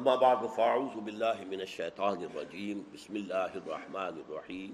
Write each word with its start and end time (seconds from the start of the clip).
اما 0.00 0.14
بعد 0.16 0.44
فاعوذ 0.54 0.94
باللہ 0.98 1.40
من 1.48 1.60
الشیطان 1.60 2.22
الرجیم 2.26 2.78
بسم 2.92 3.14
اللہ 3.14 3.56
الرحمن 3.58 4.20
الرحیم 4.20 4.70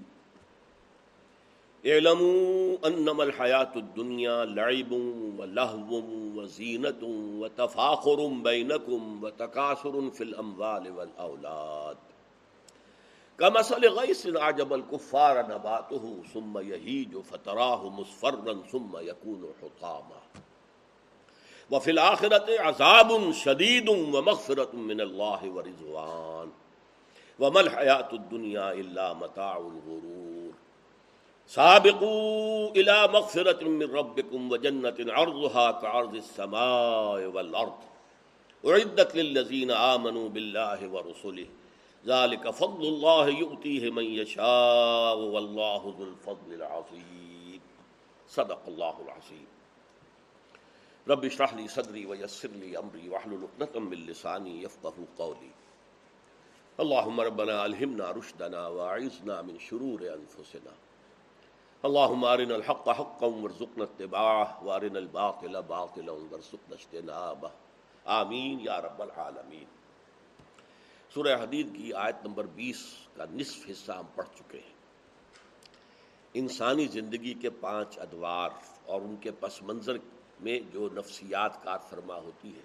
اعلموا 1.83 2.87
انما 2.89 3.23
الحیات 3.23 3.75
الدنیا 3.75 4.37
لعب 4.51 4.93
ولہو 5.39 6.01
وزینت 6.35 7.03
وتفاخر 7.41 8.23
بینکم 8.43 9.23
وتکاثر 9.23 9.99
فی 10.17 10.23
الاموال 10.23 10.89
والاولاد 10.95 12.05
کمثل 13.39 13.89
غیث 13.99 14.25
عجب 14.41 14.73
الكفار 14.73 15.43
نباته 15.49 16.15
ثم 16.33 16.59
یہیج 16.69 17.23
فتراہ 17.29 17.89
مصفرا 17.99 18.61
ثم 18.71 18.99
یکون 19.07 19.43
حطاما. 19.61 20.27
وفی 21.71 21.91
الآخرت 21.91 22.49
عذاب 22.49 23.31
شدید 23.31 23.89
و 23.89 24.21
مغفرت 24.21 24.73
من 24.73 25.01
اللہ 25.01 25.43
و 25.43 25.61
رضوان. 25.61 26.49
وما 27.39 27.59
الحیات 27.59 28.13
الدنیا 28.13 28.69
الا 28.69 29.13
متاع 29.13 29.55
الغرور. 29.55 30.51
سابقوا 31.47 32.69
الى 32.75 32.95
مغفرت 33.11 33.63
من 33.63 33.81
ربکم 33.81 34.51
و 34.51 34.57
جنت 34.57 34.99
عرضها 34.99 35.71
كعرض 35.71 36.15
السماء 36.15 37.27
والارض. 37.33 37.85
اعدت 38.63 39.15
للذین 39.15 39.71
آمنوا 39.71 40.29
باللہ 40.29 40.87
ورسله 40.91 41.45
ذلك 42.05 42.47
فضل 42.57 42.87
اللہ 42.87 43.37
یؤتیه 43.37 43.89
من 43.89 44.03
یشاء 44.03 45.15
واللہ 45.15 45.83
ذو 45.83 46.03
الفضل 46.03 46.53
العظیم. 46.53 47.57
صدق 48.29 48.67
اللہ 48.67 49.05
العظیم. 49.05 49.56
رب 51.09 51.25
اشرح 51.25 51.53
لي 51.53 51.67
صدري 51.67 52.05
ويسر 52.05 52.49
لي 52.61 52.77
امري 52.77 53.09
واحلل 53.09 53.43
عقدة 53.43 53.79
من 53.79 53.99
لساني 54.07 54.63
يفقهوا 54.63 55.05
قولي. 55.17 55.51
اللهم 56.79 57.21
ربنا 57.21 57.65
الهمنا 57.65 58.11
رشدنا 58.11 58.67
واعذنا 58.67 59.41
من 59.41 59.59
شرور 59.59 60.01
انفسنا 60.13 60.73
اللهم 61.83 62.25
ارنا 62.25 62.55
الحق 62.55 62.89
حقا 62.89 63.27
وارزقنا 63.27 63.83
اتباعه 63.83 64.63
وارنا 64.63 64.99
الباطل 64.99 65.61
باطلا 65.61 66.11
وارزقنا 66.11 66.75
اجتنابه. 66.75 67.51
آمین 68.05 68.59
یا 68.59 68.81
رب 68.81 69.01
العالمین 69.01 69.65
سورہ 71.13 71.37
حدید 71.43 71.75
کی 71.75 71.93
آیت 72.03 72.25
نمبر 72.25 72.45
بیس 72.55 72.83
کا 73.15 73.25
نصف 73.31 73.69
حصہ 73.69 73.91
ہم 73.91 74.05
پڑھ 74.15 74.27
چکے 74.35 74.57
ہیں. 74.57 74.75
انسانی 76.33 76.85
زندگی 76.91 77.33
کے 77.41 77.49
پانچ 77.49 77.99
ادوار 77.99 78.49
اور 78.85 79.01
ان 79.01 79.15
کے 79.21 79.31
پس 79.39 79.61
منظر 79.61 79.97
میں 80.39 80.59
جو 80.73 80.89
نفسیات 80.93 81.63
کار 81.63 81.77
فرما 81.89 82.15
ہوتی 82.15 82.55
ہے، 82.55 82.61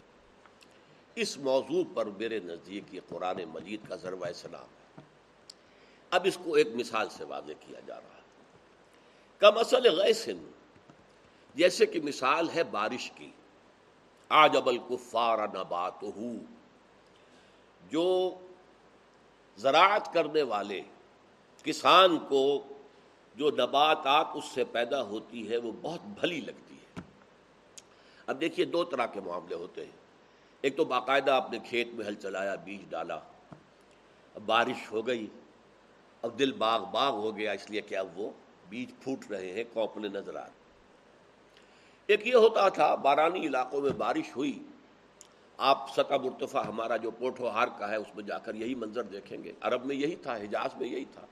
اس 1.15 1.39
موضوع 1.39 1.85
پر 1.95 2.07
میرے 2.07 2.41
نزدیک 2.41 2.95
یہ 2.95 3.01
قرآن 3.09 3.37
مجید 3.55 3.81
کا 3.89 3.97
ذروہ 3.97 4.33
سلام 4.35 4.63
ہے 4.63 5.03
اب 6.11 6.21
اس 6.25 6.39
کو 6.45 6.55
ایک 6.55 6.69
مثال 6.75 7.09
سے 7.09 7.25
واضح 7.25 7.53
کیا 7.61 7.81
جا 7.87 7.97
رہا 7.97 8.17
ہے۔ 8.17 8.23
کم 9.39 9.59
اصل 9.59 10.01
غیسن 10.01 10.51
جیسے 11.55 11.87
کہ 11.87 12.01
مثال 12.01 12.51
ہے 12.51 12.65
بارش 12.65 13.13
کی۔ 13.15 13.31
آج 14.29 14.57
ابل 14.57 14.79
کفار 14.79 15.39
نبات 15.39 16.05
جو 17.91 18.35
زراعت 19.57 20.13
کرنے 20.13 20.43
والے 20.43 20.81
کسان 21.63 22.19
کو 22.19 22.63
جو 23.35 23.51
نباتات 23.51 24.27
اس 24.35 24.45
سے 24.45 24.65
پیدا 24.65 25.03
ہوتی 25.03 25.51
ہے، 25.51 25.57
وہ 25.57 25.73
بہت 25.83 26.01
بھلی 26.03 26.41
لگتی 26.41 26.75
ہے۔ 26.75 26.82
اب 28.27 28.41
دیکھیے 28.41 28.67
دو 28.67 28.85
طرح 28.85 29.07
کے 29.07 29.21
معاملے 29.21 29.55
ہوتے 29.55 29.85
ہیں۔ 29.85 29.93
ایک 30.61 30.77
تو 30.77 30.85
باقاعدہ 30.85 31.33
اپنے 31.33 31.59
کھیت 31.59 31.89
میں 31.89 32.07
ہل 32.07 32.15
چلایا، 32.15 32.55
بیج 32.55 32.91
ڈالا۔ 32.91 33.15
اب 34.35 34.43
بارش 34.47 34.93
ہو 34.93 35.07
گئی۔ 35.07 35.27
اب 36.23 36.39
دل 36.39 36.53
باغ 36.53 36.85
باغ 36.85 37.13
ہو 37.13 37.37
گیا، 37.37 37.53
اس 37.53 37.71
لیے 37.71 37.81
کہ 37.81 37.97
اب 37.97 38.21
وہ 38.21 38.31
بیج 38.69 38.91
پھوٹ 39.03 39.31
رہے 39.31 39.53
ہیں 39.53 39.65
کوپلے 39.73 40.09
نظر 40.09 40.37
آ 40.37 40.45
رہے 40.45 40.51
ایک 42.07 42.27
یہ 42.27 42.35
ہوتا 42.35 42.69
تھا، 42.69 42.95
بارانی 42.95 43.47
علاقوں 43.47 43.81
میں 43.81 43.91
بارش 43.91 44.37
ہوئی۔ 44.37 44.63
آپ 45.57 45.93
سطح 45.93 46.15
مرتفع، 46.15 46.63
ہمارا 46.63 46.97
جو 46.97 47.11
پوٹو 47.11 47.49
ہار 47.49 47.69
کا 47.79 47.91
ہے، 47.91 47.97
اس 47.97 48.15
میں 48.15 48.25
جا 48.25 48.39
کر 48.39 48.55
یہی 48.55 48.75
منظر 48.75 49.03
دیکھیں 49.03 49.45
گے۔ 49.45 49.53
عرب 49.61 49.85
میں 49.85 49.97
یہی 49.97 50.17
تھا، 50.17 50.37
حجاز 50.37 50.77
میں 50.77 50.89
یہی 50.89 51.05
تھا۔ 51.05 51.27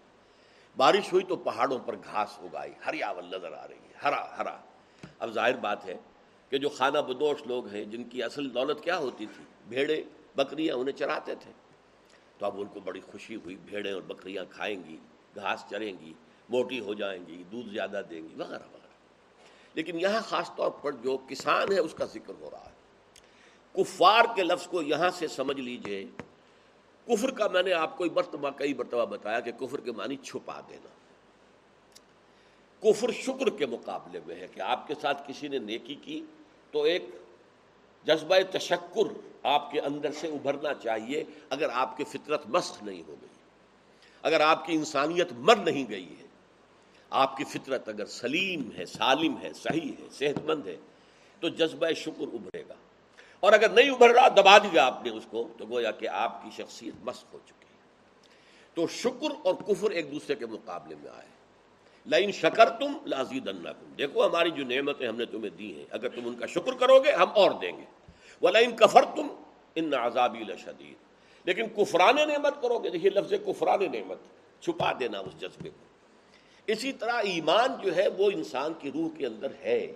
بارش 0.77 1.13
ہوئی 1.13 1.25
تو 1.25 1.37
پہاڑوں 1.37 1.79
پر 1.79 1.97
گھاس 1.97 2.39
اگائی، 2.39 2.73
ہریاول 2.87 3.25
نظر 3.25 3.53
آ 3.53 3.69
رہی 3.69 3.75
ہے، 3.75 3.93
ہرا 4.03 4.37
ہرا۔ 4.37 4.57
اب 5.19 5.31
ظاہر 5.31 5.57
بات 5.57 5.85
ہے 5.85 5.97
کہ 6.51 6.59
جو 6.59 6.69
خانہ 6.69 6.99
بدوش 6.99 7.47
لوگ 7.47 7.67
ہیں، 7.67 7.85
جن 7.85 8.05
کی 8.05 8.23
اصل 8.23 8.55
دولت 8.55 8.85
کیا 8.85 8.99
ہوتی 8.99 9.27
تھی؟ 9.27 9.45
بھیڑیں 9.69 10.03
بکریاں 10.37 10.75
انہیں 10.75 10.97
چراتے 10.97 11.35
تھے۔ 11.35 11.53
تو 12.39 12.47
اب 12.47 12.61
ان 12.61 12.67
کو 12.67 12.81
بڑی 12.81 13.01
خوشی 13.01 13.37
ہوئی، 13.37 13.57
بھیڑیں 13.57 13.93
اور 13.93 14.03
بکریاں 14.03 14.45
کھائیں 14.51 14.83
گی، 14.89 14.97
گھاس 15.35 15.65
چریں 15.71 15.93
گی، 16.01 16.13
موٹی 16.49 16.81
ہو 16.81 16.95
جائیں 16.95 17.27
گی، 17.27 17.43
دودھ 17.53 17.69
زیادہ 17.69 18.03
دیں 18.11 18.23
گی، 18.23 18.35
وغیرہ 18.37 18.67
وغیرہ۔ 18.67 18.81
لیکن 19.75 20.01
یہاں 20.01 20.21
خاص 20.21 20.51
طور 20.57 20.71
پر 20.71 20.93
جو 20.93 21.19
کسان 21.29 21.73
ہے 21.73 21.79
اس 21.79 21.95
کا 21.95 22.05
ذکر 22.05 22.33
ہو 22.41 22.51
رہا 22.53 22.71
ہے۔ 22.71 22.81
کفار 23.73 24.25
کے 24.37 24.43
لفظ 24.43 24.67
کو 24.67 24.83
یہاں 24.83 25.11
سے 25.11 25.29
سمجھ 25.29 25.61
لیجیے۔ 25.61 26.07
کفر 27.07 27.31
کا 27.31 27.49
میں 27.49 27.63
نے 27.63 27.73
آپ 27.73 27.99
کو 27.99 28.05
مرتبہ، 28.15 28.51
کئی 28.51 28.75
مرتبہ 28.75 29.05
بتایا 29.05 29.41
کہ 29.41 29.53
کفر 29.53 29.81
کے 29.81 29.93
معنی 29.93 30.17
چھپا 30.17 30.61
دینا۔ 30.69 30.89
کفر 32.81 33.11
شکر 33.11 33.51
کے 33.51 33.67
مقابلے 33.67 34.21
میں 34.27 34.37
ہے 34.37 34.47
کہ 34.55 34.61
آپ 34.61 34.87
کے 34.87 34.95
ساتھ 35.01 35.29
کسی 35.29 35.49
نے 35.49 35.59
نیکی 35.59 35.95
کی 35.95 36.25
تو 36.71 36.83
ایک 36.83 37.05
جذبہ 38.05 38.37
تشکر 38.53 39.31
آپ 39.43 39.71
کے 39.71 39.81
اندر 39.81 40.13
سے 40.13 40.29
ابھرنا 40.29 40.75
چاہیے 40.75 41.25
اگر 41.51 41.69
آپ 41.73 41.97
کی 41.97 42.05
فطرت 42.05 42.47
مست 42.47 42.83
نہیں 42.83 43.03
ہو 43.09 43.15
گئی۔ 43.21 43.29
اگر 44.23 44.41
آپ 44.41 44.67
کی 44.67 44.73
انسانیت 44.73 45.33
مر 45.33 45.57
نہیں 45.57 45.85
گئی 45.91 46.15
ہے۔ 46.21 46.27
آپ 47.11 47.37
کی 47.37 47.45
فطرت 47.45 47.89
اگر 47.89 48.07
سلیم 48.07 48.71
ہے، 48.79 48.87
سالم 48.87 49.41
ہے، 49.43 49.53
صحیح 49.53 49.93
ہے 50.01 50.09
صحت 50.13 50.45
مند 50.45 50.67
ہے، 50.67 50.77
تو 51.41 51.49
جذبہ 51.49 51.93
شکر 51.97 52.23
ابھرے 52.23 52.63
گا۔ 52.69 52.75
اور 53.41 53.53
اگر 53.53 53.69
نہیں 53.69 53.91
ابھر 53.91 54.11
رہا، 54.11 54.29
دبا 54.29 54.59
دیا 54.59 54.87
آپ 54.87 55.05
نے 55.05 55.11
اس 55.11 55.27
کو، 55.31 55.49
تو 55.59 55.65
گویا 55.67 55.91
کہ 55.91 56.09
آپ 56.09 56.45
کی 56.45 56.63
شخصیت 56.63 56.95
مست 57.03 57.35
ہو 57.35 57.39
چکی۔ 57.47 57.55
ہے 57.61 57.71
تو 58.75 58.87
شکر 58.87 59.29
اور 59.45 59.55
کفر 59.55 59.91
ایک 59.91 60.13
دوسرے 60.13 60.35
کے 60.35 60.47
مقابلے 60.47 60.95
میں 60.95 61.11
آئے۔ 61.11 61.40
لائن 62.07 62.33
شکر 62.33 62.71
تم 62.71 62.93
لازید 63.07 63.51
دیکھو 63.99 64.27
ہماری 64.27 64.51
جو 64.51 64.65
نعمتیں 64.65 65.09
ہم 65.09 65.17
نے 65.17 65.25
تمہیں 65.25 65.51
دی 65.51 65.75
ہیں، 65.75 65.85
اگر 65.91 66.09
تم 66.09 66.21
ان 66.25 66.35
کا 66.35 66.47
شکر 66.47 66.73
کرو 66.73 67.01
گے، 67.01 67.13
ہم 67.13 67.27
اور 67.35 67.51
دیں 67.51 67.77
گے۔ 67.77 67.85
وہ 68.41 68.51
لائن 68.51 68.77
کفر 68.77 69.05
تم 69.17 69.27
ان 69.75 69.95
عذابی 69.95 70.39
لشدید۔ 70.39 70.95
لیکن 71.45 71.69
کفران 71.77 72.17
نعمت 72.17 72.63
کرو 72.63 72.79
گے، 72.79 72.91
دیکھیے 72.91 73.11
لفظ 73.11 73.33
کفران 73.47 73.93
نعمت، 73.93 74.19
چھپا 74.63 74.93
دینا 75.01 75.19
اس 75.19 75.41
جذبے 75.41 75.71
کو۔ 75.71 75.85
اسی 76.67 76.93
طرح 76.93 77.13
ایمان 77.13 77.69
جو 77.83 77.97
ہے، 77.97 78.09
وہ 78.19 78.31
انسان 78.35 78.73
کی 78.79 78.91
روح 78.93 79.09
کے 79.17 79.27
اندر 79.27 79.49
ہے۔ 79.61 79.95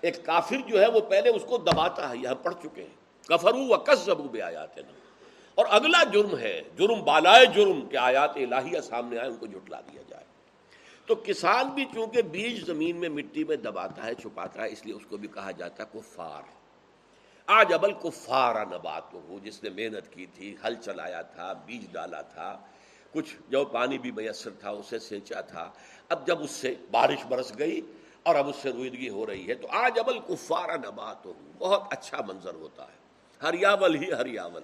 ایک 0.00 0.26
کافر 0.26 0.68
جو 0.68 0.80
ہے، 0.80 0.90
وہ 0.90 1.00
پہلے 1.00 1.30
اس 1.30 1.44
کو 1.48 1.58
دباتا 1.58 2.10
ہے 2.10 2.16
یہاں 2.16 2.34
پڑھ 2.34 2.54
چکے 2.62 2.82
ہیں۔ 2.82 3.26
کفرو 3.28 3.68
و 3.68 3.76
کس 3.76 3.98
زبو 3.98 4.22
بے 4.22 4.42
آیات 4.42 4.78
اور 5.54 5.66
اگلا 5.68 6.04
جرم 6.04 6.38
ہے، 6.38 6.62
جرم 6.78 7.04
بالائے 7.04 7.46
جرم 7.46 7.86
کے 7.86 7.98
آیات 7.98 8.36
الہیہ 8.36 8.80
سامنے 8.80 9.18
آئے، 9.18 9.28
ان 9.28 9.36
کو 9.36 9.46
جھٹلا 9.46 9.80
دیا 9.80 10.02
جائے۔ 10.08 10.29
تو 11.10 11.16
کسان 11.24 11.68
بھی 11.68 11.84
چونکہ 11.84 12.22
بیج 12.22 12.66
زمین 12.66 12.96
میں 12.96 13.08
مٹی 13.08 13.44
میں 13.44 13.56
دباتا 13.56 14.06
ہے، 14.06 14.14
چھپاتا 14.14 14.62
ہے، 14.62 14.68
اس 14.68 14.86
لیے 14.86 14.94
اس 14.94 15.06
کو 15.08 15.16
بھی 15.16 15.28
کہا 15.28 15.50
جاتا 15.50 15.84
ہے 15.84 15.98
کفار۔ 15.98 16.42
آج 17.46 17.72
ابل 17.72 17.92
کفار 17.92 18.66
نبات 18.66 19.14
ہو 19.14 19.38
جس 19.42 19.64
نے 19.64 19.70
محنت 19.70 20.12
کی 20.12 20.26
تھی 20.26 20.56
ہل 20.64 20.74
چلایا 20.74 21.22
تھا، 21.22 21.52
بیج 21.52 21.92
ڈالا 21.92 22.22
تھا۔ 22.22 22.58
کچھ 23.12 23.36
جو 23.48 23.64
پانی 23.64 23.98
بھی 23.98 24.10
میسر 24.10 24.50
تھا، 24.50 24.70
اسے 24.70 24.98
سینچا 24.98 25.40
تھا۔ 25.40 25.70
اب 26.08 26.26
جب 26.26 26.42
اس 26.42 26.50
سے 26.50 26.74
بارش 26.90 27.26
برس 27.26 27.58
گئی 27.58 27.80
اور 28.22 28.34
اب 28.34 28.48
اس 28.48 28.56
سے 28.56 28.72
رویدگی 28.72 29.08
ہو 29.08 29.26
رہی 29.26 29.48
ہے، 29.48 29.54
تو 29.54 29.68
آج 29.70 29.98
ابل 29.98 30.18
کفارا 30.18 30.76
نبات 30.76 31.26
ہو 31.26 31.32
بہت 31.58 31.82
اچھا 31.90 32.18
منظر 32.28 32.54
ہوتا 32.54 32.84
ہے۔ 32.84 32.96
ہریاول 33.42 33.94
ہی 33.94 34.12
ہریاول۔ 34.12 34.62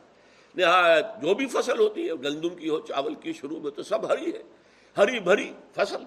نہایت 0.55 1.07
جو 1.23 1.35
بھی 1.35 1.47
فصل 1.47 1.79
ہوتی 1.79 2.09
ہے، 2.09 2.15
گندم 2.15 2.55
کی 2.55 2.69
ہو، 2.69 2.81
چاول 2.81 3.15
کی 3.15 3.33
شروع 3.33 3.61
میں 3.61 3.71
تو 3.71 3.83
سب 3.83 4.13
ہری 4.13 4.33
ہے۔ 4.35 4.43
ہری 4.97 5.21
بھری 5.21 5.53
فصل۔ 5.75 6.05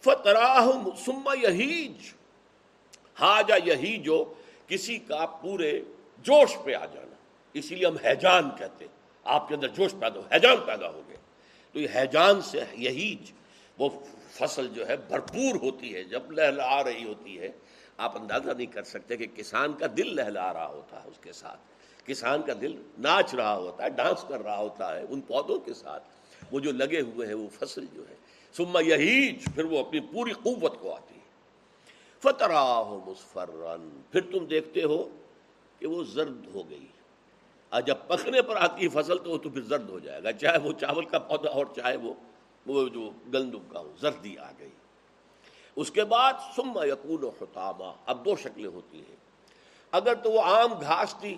فتراہ 0.00 0.68
سما 1.04 1.34
یہیج 1.34 2.12
ہاجا 3.20 3.54
یہی 3.64 3.96
جو 3.96 4.34
کسی 4.66 4.98
کا 4.98 5.26
پورے 5.26 5.80
جوش 6.18 6.56
پہ 6.64 6.74
آ 6.74 6.84
جانا۔ 6.84 7.14
اسی 7.52 7.74
لیے 7.74 7.86
ہم 7.86 7.96
حیجان 8.04 8.50
کہتے 8.58 8.84
ہیں۔ 8.84 8.92
آپ 9.24 9.48
کے 9.48 9.54
اندر 9.54 9.68
جوش 9.68 9.92
پیدا 10.00 10.20
ہو، 10.20 10.24
حیجان 10.32 10.56
پیدا 10.66 10.88
ہو 10.88 11.02
گیا 11.08 11.16
تو 11.72 11.80
یہ 11.80 11.88
حیجان 11.94 12.40
سے 12.40 12.60
یہیج، 12.72 13.32
وہ 13.78 13.88
فصل 14.30 14.68
جو 14.68 14.88
ہے 14.88 14.96
بھرپور 14.96 15.54
ہوتی 15.62 15.94
ہے، 15.94 16.04
جب 16.04 16.32
لہلا 16.32 16.84
رہی 16.84 17.04
ہوتی 17.04 17.38
ہے، 17.38 17.48
آپ 17.96 18.20
اندازہ 18.20 18.50
نہیں 18.50 18.66
کر 18.66 18.82
سکتے 18.82 19.16
کہ 19.16 19.26
کسان 19.34 19.72
کا 19.72 19.86
دل 19.96 20.16
لہلا 20.16 20.52
رہا 20.52 20.66
ہوتا 20.66 21.04
ہے 21.04 21.08
اس 21.08 21.18
کے 21.20 21.32
ساتھ۔ 21.32 21.60
کسان 22.06 22.42
کا 22.42 22.52
دل 22.60 22.82
ناچ 22.98 23.34
رہا 23.34 23.56
ہوتا 23.56 23.84
ہے، 23.84 23.90
ڈانس 23.90 24.24
کر 24.28 24.42
رہا 24.42 24.56
ہوتا 24.56 24.96
ہے، 24.96 25.04
ان 25.08 25.20
پودوں 25.20 25.58
کے 25.58 25.74
ساتھ۔ 25.74 26.02
وہ 26.52 26.60
جو 26.60 26.72
لگے 26.72 27.00
ہوئے 27.00 27.26
ہیں، 27.26 27.34
وہ 27.34 27.48
فصل 27.60 27.86
جو 27.92 28.08
ہے 28.10 28.14
سما 28.56 28.80
یہی 28.80 29.36
پھر 29.54 29.64
وہ 29.64 29.78
اپنی 29.78 30.00
پوری 30.00 30.32
قوت 30.32 30.80
کو 30.80 30.94
آتی 30.94 31.14
فترا 32.22 32.78
ہو 32.78 33.00
مسفرن 33.06 34.00
پھر 34.12 34.20
تم 34.20 34.44
دیکھتے 34.44 34.82
ہو 34.82 35.08
کہ 35.78 35.86
وہ 35.86 36.04
زرد 36.04 36.46
ہو 36.54 36.70
گئی۔ 36.70 36.86
اور 37.68 37.82
جب 37.82 37.94
پکنے 38.06 38.42
پر 38.42 38.56
آتی 38.56 38.84
ہے 38.84 38.88
فصل 38.88 39.18
تو 39.18 39.30
وہ 39.30 39.38
تو 39.38 39.50
پھر 39.50 39.60
زرد 39.60 39.88
ہو 39.88 39.98
جائے 39.98 40.22
گا، 40.22 40.32
چاہے 40.32 40.58
وہ 40.58 40.72
چاول 40.72 41.04
کا 41.04 41.18
پودا 41.18 41.50
اور 41.50 41.66
چاہے 41.76 41.96
وہ 41.96 42.14
وہ 42.66 42.88
جو 42.88 43.10
گندم 43.34 43.58
کا 43.68 43.80
ہو، 43.80 43.92
زردی 44.00 44.38
آ 44.38 44.50
گئی۔ 44.58 44.70
اس 45.76 45.90
کے 45.90 46.04
بعد 46.04 46.32
سما 46.56 46.84
یقون 46.84 47.24
و 47.24 47.30
خطامہ 47.38 47.92
اب 48.06 48.24
دو 48.24 48.36
شکلیں 48.36 48.70
ہوتی 48.70 48.98
ہیں۔ 48.98 49.16
اگر 49.92 50.14
تو 50.14 50.32
وہ 50.32 50.40
عام 50.40 50.80
گھاس 50.80 51.14
تھی، 51.20 51.34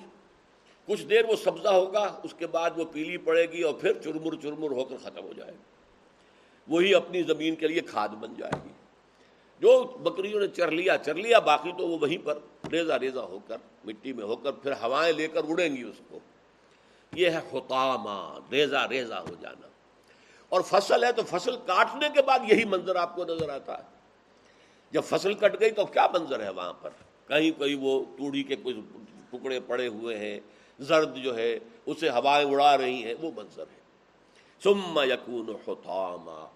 کچھ 0.86 1.06
دیر 1.06 1.24
وہ 1.24 1.36
سبزہ 1.36 1.68
ہوگا، 1.68 2.20
اس 2.22 2.34
کے 2.38 2.46
بعد 2.46 2.70
وہ 2.76 2.84
پیلی 2.92 3.16
پڑے 3.16 3.46
گی 3.46 3.62
اور 3.62 3.74
پھر 3.74 3.92
چرمر 3.92 4.34
چرمر 4.42 4.70
ہو 4.70 4.84
کر 4.84 4.96
ختم 5.02 5.24
ہو 5.24 5.32
جائے 5.32 5.52
گی 5.52 5.77
وہی 6.68 6.94
اپنی 6.94 7.22
زمین 7.22 7.56
کے 7.56 7.68
لیے 7.68 7.80
کھاد 7.80 8.08
بن 8.08 8.34
جائے 8.38 8.56
گی۔ 8.64 8.72
جو 9.58 9.84
بکریوں 9.84 10.40
نے 10.40 10.48
چر 10.48 10.70
لیا 10.70 10.98
چر 10.98 11.14
لیا، 11.14 11.38
باقی 11.38 11.72
تو 11.78 11.88
وہ 11.88 11.98
وہیں 11.98 12.26
پر 12.26 12.38
ریزا 12.72 12.98
ریزا 12.98 13.22
ہو 13.22 13.38
کر، 13.48 13.56
مٹی 13.84 14.12
میں 14.12 14.24
ہو 14.24 14.36
کر، 14.36 14.52
پھر 14.52 14.72
ہوائیں 14.72 15.12
لے 15.12 15.28
کر 15.28 15.40
اڑیں 15.48 15.76
گی 15.76 15.82
اس 15.82 16.00
کو۔ 16.08 16.18
یہ 17.12 17.30
ہے 17.30 17.40
خطامہ 17.50 18.38
ریزا 18.52 18.88
ریزا 18.88 19.20
ہو 19.20 19.34
جانا۔ 19.40 19.68
اور 20.48 20.60
فصل 20.60 21.04
ہے 21.04 21.12
تو 21.12 21.22
فصل 21.28 21.56
کاٹنے 21.56 22.08
کے 22.14 22.22
بعد 22.22 22.38
یہی 22.48 22.64
منظر 22.64 22.96
آپ 22.96 23.16
کو 23.16 23.24
نظر 23.24 23.48
آتا 23.48 23.78
ہے۔ 23.78 23.82
جب 24.90 25.02
فصل 25.04 25.34
کٹ 25.34 25.60
گئی 25.60 25.70
تو 25.70 25.86
کیا 25.86 26.06
منظر 26.14 26.40
ہے 26.40 26.50
وہاں 26.50 26.72
پر؟ 26.72 26.90
کہیں 27.26 27.50
کہیں 27.50 27.76
وہ 27.80 28.04
توڑی 28.18 28.42
کے 28.42 28.56
کچھ 28.62 28.76
ٹکڑے 29.30 29.60
پڑے 29.60 29.88
ہوئے 29.88 30.18
ہیں، 30.18 30.40
زرد 30.78 31.16
جو 31.16 31.36
ہے، 31.36 31.58
اسے 31.86 32.10
ہوائیں 32.10 32.50
اڑا 32.50 32.78
رہی 32.78 33.04
ہیں، 33.04 33.14
وہ 33.20 33.30
منظر 33.36 33.64
ہے۔ 33.72 33.80
سما 34.62 35.04
یقون 35.04 35.46
خطامہ۔ 35.64 36.46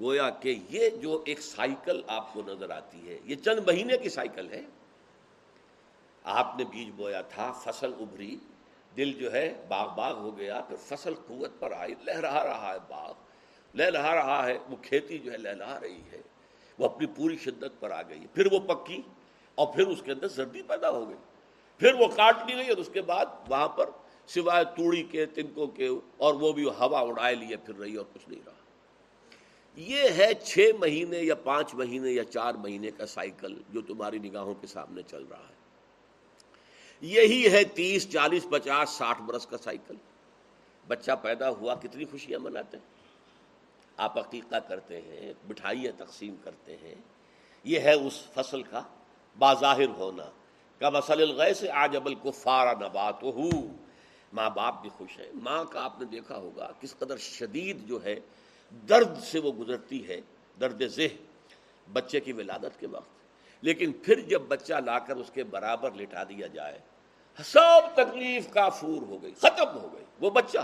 گویا 0.00 0.30
کہ 0.30 0.58
یہ 0.70 0.88
جو 0.88 1.22
ایک 1.26 1.40
سائیکل 1.40 2.02
آپ 2.06 2.34
کو 2.34 2.42
نظر 2.46 2.70
آتی 2.70 3.08
ہے، 3.08 3.18
یہ 3.24 3.36
چند 3.36 3.58
مہینے 3.66 3.96
کی 3.96 4.08
سائیکل 4.08 4.50
ہے۔ 4.50 4.62
آپ 6.24 6.54
نے 6.58 6.64
بیج 6.64 6.90
بویا 6.96 7.20
تھا، 7.20 7.52
فصل 7.52 7.92
ابھری، 8.00 8.36
دل 8.96 9.12
جو 9.12 9.32
ہے 9.32 9.64
باغ 9.68 9.94
باغ 9.94 10.18
ہو 10.18 10.38
گیا 10.38 10.60
پھر 10.60 10.76
فصل 10.76 11.14
قوت 11.14 11.50
پر 11.58 11.72
آئی 11.72 11.94
لہ 12.04 12.18
رہا 12.18 12.72
ہے 12.74 12.78
باغ۔ 12.88 13.12
لہ 13.74 14.00
رہا 14.00 14.46
ہے، 14.46 14.58
وہ 14.70 14.76
کھیتی 14.82 15.18
جو 15.18 15.32
ہے 15.32 15.36
لہلا 15.36 15.80
رہی 15.80 16.00
ہے۔ 16.12 16.22
وہ 16.78 16.84
اپنی 16.84 17.06
پوری 17.06 17.36
شدت 17.36 17.80
پر 17.80 17.90
آ 17.90 18.02
گئی۔ 18.02 18.26
پھر 18.34 18.52
وہ 18.52 18.58
پکی 18.58 19.02
اور 19.54 19.66
پھر 19.66 19.86
اس 19.86 20.02
کے 20.02 20.12
اندر 20.12 20.28
سردی 20.28 20.62
پیدا 20.62 20.90
ہو 20.90 21.08
گئی۔ 21.08 21.16
پھر 21.78 21.94
وہ 21.94 22.06
کاٹ 22.06 22.36
لی 22.46 22.56
گئی 22.56 22.68
اور 22.68 22.76
اس 22.76 22.90
کے 22.92 23.02
بعد 23.02 23.26
وہاں 23.48 23.68
پر 23.68 23.90
سوائے 24.26 24.64
توڑی 24.64 25.02
کے، 25.02 25.26
تنکوں 25.26 25.66
کے 25.66 25.88
اور 26.16 26.34
وہ 26.34 26.52
بھی 26.52 26.64
ہوا 26.64 27.00
اڑائے 27.00 27.34
لیے 27.34 27.56
پھر 27.56 27.74
رہی 27.74 27.96
اور 27.96 28.06
کچھ 28.12 28.28
نہیں 28.28 28.40
رہا۔ 28.46 28.54
یہ 29.78 30.08
ہے 30.16 30.34
چھ 30.34 30.70
مہینے 30.78 31.18
یا 31.18 31.34
پانچ 31.34 31.74
مہینے 31.74 32.10
یا 32.10 32.24
چار 32.24 32.54
مہینے 32.54 32.90
کا 32.90 33.06
سائیکل 33.06 33.62
جو 33.68 33.80
تمہاری 33.82 34.18
نگاہوں 34.18 34.54
کے 34.54 34.66
سامنے 34.66 35.02
چل 35.02 35.24
رہا 35.30 35.48
ہے۔ 35.48 35.54
یہی 37.00 37.52
ہے 37.52 37.64
تیس، 37.64 38.10
چالیس، 38.10 38.46
پچاس، 38.50 38.90
ساٹھ 38.90 39.22
برس 39.22 39.46
کا 39.46 39.58
سائیکل۔ 39.58 39.94
بچہ 40.88 41.10
پیدا 41.22 41.50
ہوا، 41.50 41.74
کتنی 41.74 42.04
خوشیاں 42.04 42.38
مناتے 42.38 42.76
ہیں۔ 42.76 42.84
آپ 43.96 44.18
عقیقہ 44.18 44.56
کرتے 44.56 45.00
ہیں، 45.00 45.32
مٹھائیاں 45.48 45.92
تقسیم 45.98 46.36
کرتے 46.44 46.76
ہیں۔ 46.76 46.94
یہ 47.64 47.80
ہے 47.80 47.92
اس 47.92 48.22
فصل 48.34 48.62
کا 48.62 48.82
باظاہر 49.38 49.88
ہونا۔ 49.88 50.24
کا 50.78 50.90
مسل 50.90 51.22
الغ 51.22 51.52
سے 51.56 51.70
آج 51.70 51.96
ابل 51.96 52.14
کو 52.14 52.30
فارا 52.30 52.72
نبات 52.72 53.22
ہو 53.22 53.50
ماں 54.32 54.50
باپ 54.50 54.82
بھی 54.82 54.90
خوش 54.96 55.18
ہے 55.18 55.30
ماں 55.34 55.64
کا 55.64 55.84
آپ 55.84 55.98
نے 55.98 56.04
دیکھا 56.04 56.36
ہوگا 56.36 56.72
کس 56.80 56.98
قدر 56.98 57.16
شدید 57.16 57.86
جو 57.86 58.04
ہے 58.04 58.20
درد 58.70 59.18
سے 59.22 59.38
وہ 59.38 59.52
گزرتی 59.52 60.08
ہے، 60.08 60.20
درد 60.60 60.82
ذہ 60.86 61.02
بچے 61.92 62.20
کی 62.20 62.32
ولادت 62.32 62.80
کے 62.80 62.86
وقت۔ 62.86 63.18
لیکن 63.60 63.92
پھر 63.92 64.20
جب 64.20 64.42
بچہ 64.48 64.74
لا 64.84 64.98
کر 64.98 65.16
اس 65.16 65.30
کے 65.34 65.44
برابر 65.44 65.90
لٹا 65.92 66.24
دیا 66.24 66.46
جائے 66.46 66.78
سب 67.44 67.80
تکلیف 67.94 68.50
کا 68.50 68.68
فور 68.68 69.02
ہو 69.02 69.22
گئی، 69.22 69.34
ختم 69.38 69.78
ہو 69.78 69.88
گئی۔ 69.92 70.04
وہ 70.20 70.30
بچہ، 70.30 70.58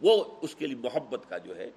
وہ 0.00 0.24
اس 0.42 0.54
کے 0.54 0.66
لیے 0.66 0.76
محبت 0.76 1.28
کا 1.28 1.38
جو 1.38 1.56
ہے، 1.56 1.70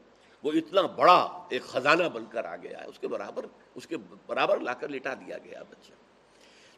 وہ 0.44 0.51
اتنا 0.51 0.81
بڑا 0.81 1.45
ایک 1.50 1.62
خزانہ 1.62 2.03
بن 2.03 2.25
کر 2.25 2.45
آ 2.45 2.56
گیا 2.56 2.79
ہے، 2.79 2.85
اس 2.85 3.00
کے 3.00 3.07
برابر، 3.07 3.45
اس 3.75 3.88
کے 3.88 3.97
برابر 4.25 4.59
لا 4.59 4.73
کر 4.73 4.89
لٹا 4.89 5.13
دیا 5.13 5.38
گیا 5.38 5.63
بچہ۔ 5.69 5.91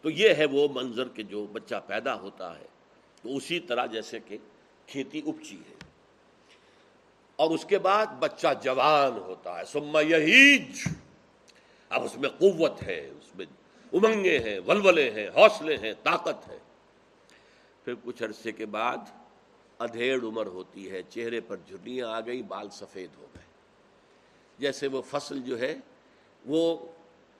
تو 0.01 0.09
یہ 0.09 0.33
ہے 0.33 0.45
وہ 0.45 0.67
منظر 0.73 1.07
کہ 1.07 1.23
جو 1.23 1.47
بچہ 1.47 1.75
پیدا 1.87 2.19
ہوتا 2.19 2.59
ہے، 2.59 2.65
تو 3.21 3.35
اسی 3.35 3.59
طرح 3.59 3.85
جیسے 3.85 4.19
کہ 4.25 4.37
کھیتی 4.87 5.19
اپچی 5.19 5.55
ہے۔ 5.55 5.86
اور 7.37 7.51
اس 7.51 7.65
کے 7.65 7.77
بعد 7.77 8.05
بچہ 8.19 8.47
جوان 8.63 9.17
ہوتا 9.17 9.59
ہے 9.59 9.65
سما 9.65 10.01
یہیج۔ 10.01 10.87
اب 11.89 12.03
اس 12.03 12.17
میں 12.17 12.29
قوت 12.29 12.83
ہے، 12.83 13.11
اس 13.19 13.35
میں 13.35 13.45
امنگیں 13.93 14.39
ہیں، 14.39 14.59
ولولے 14.59 15.11
ہیں، 15.11 15.29
حوصلے 15.29 15.77
ہیں، 15.77 15.93
طاقت 16.03 16.49
ہے۔ 16.49 16.57
پھر 17.85 17.93
کچھ 18.03 18.23
عرصے 18.23 18.51
کے 18.51 18.65
بعد 18.65 18.97
ادھیڑ 19.79 20.23
عمر 20.23 20.45
ہوتی 20.45 20.91
ہے، 20.91 21.01
چہرے 21.09 21.41
پر 21.41 21.57
جھریاں 21.67 22.07
آ 22.07 22.19
گئی 22.19 22.41
بال 22.41 22.69
سفید 22.69 23.09
ہو 23.17 23.27
گئے۔ 23.35 23.43
جیسے 24.59 24.87
وہ 24.87 25.01
فصل 25.01 25.41
جو 25.41 25.59
ہے، 25.59 25.75
وہ 26.45 26.77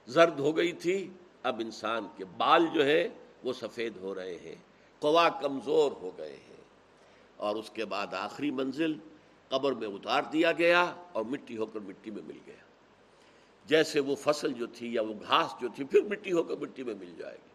زرد 0.07 0.39
ہو 0.39 0.57
گئی 0.57 0.71
تھی، 0.71 1.09
اب 1.44 1.59
انسان 1.59 2.07
کے 2.17 2.25
بال 2.25 2.65
جو 2.73 2.85
ہے 2.85 3.07
وہ 3.44 3.53
سفید 3.53 3.94
ہو 3.97 4.15
رہے 4.15 4.35
ہیں، 4.35 4.55
قوا 4.99 5.29
کمزور 5.29 5.91
ہو 5.91 6.11
گئے 6.17 6.33
ہیں۔ 6.33 6.57
اور 7.38 7.55
اس 7.55 7.69
کے 7.69 7.85
بعد 7.85 8.13
آخری 8.13 8.51
منزل 8.51 8.94
قبر 9.49 9.71
میں 9.71 9.88
اتار 9.88 10.21
دیا 10.33 10.51
گیا 10.51 10.94
اور 11.11 11.23
مٹی 11.23 11.57
ہو 11.57 11.65
کر 11.65 11.79
مٹی 11.79 12.11
میں 12.11 12.21
مل 12.27 12.38
گیا۔ 12.45 12.55
جیسے 13.65 13.99
وہ 13.99 14.15
فصل 14.15 14.53
جو 14.53 14.67
تھی 14.67 14.94
یا 14.94 15.01
وہ 15.01 15.13
گھاس 15.27 15.61
جو 15.61 15.67
تھی، 15.75 15.83
پھر 15.83 16.01
مٹی 16.01 16.31
ہو 16.31 16.44
کر 16.44 16.55
مٹی 16.55 16.83
میں 16.83 16.94
مل 16.94 17.13
جائے 17.17 17.35
گی۔ 17.35 17.49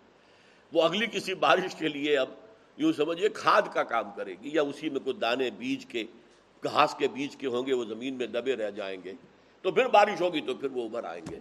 وہ 0.73 0.83
اگلی 0.83 1.07
کسی 1.07 1.35
بارش 1.35 1.75
کے 1.75 1.89
لیے 1.89 2.19
اب 2.19 2.29
یوں 2.77 2.93
سمجھیے 2.93 3.29
کھاد 3.29 3.63
کا 3.73 3.83
کام 3.83 4.11
کرے 4.17 4.33
گی 4.33 4.51
یا 4.53 4.63
اسی 4.63 4.91
میں 4.91 5.01
کوئی 5.01 5.17
دانے 5.17 5.51
بیج 5.51 5.87
کے، 5.87 6.05
گھاس 6.65 6.95
کے 6.99 7.09
بیج 7.09 7.37
کے 7.37 7.47
ہوں 7.47 7.67
گے، 7.67 7.73
وہ 7.73 7.85
زمین 7.85 8.15
میں 8.15 8.27
دبے 8.27 8.57
رہ 8.57 8.71
جائیں 8.71 9.01
گے۔ 9.05 9.13
تو 9.63 9.71
پھر 9.71 9.87
بارش 9.87 10.21
ہوگی 10.21 10.41
تو 10.41 10.55
پھر 10.55 10.69
وہ 10.73 10.85
ابھر 10.85 11.05
آئیں 11.05 11.31
گے۔ 11.31 11.41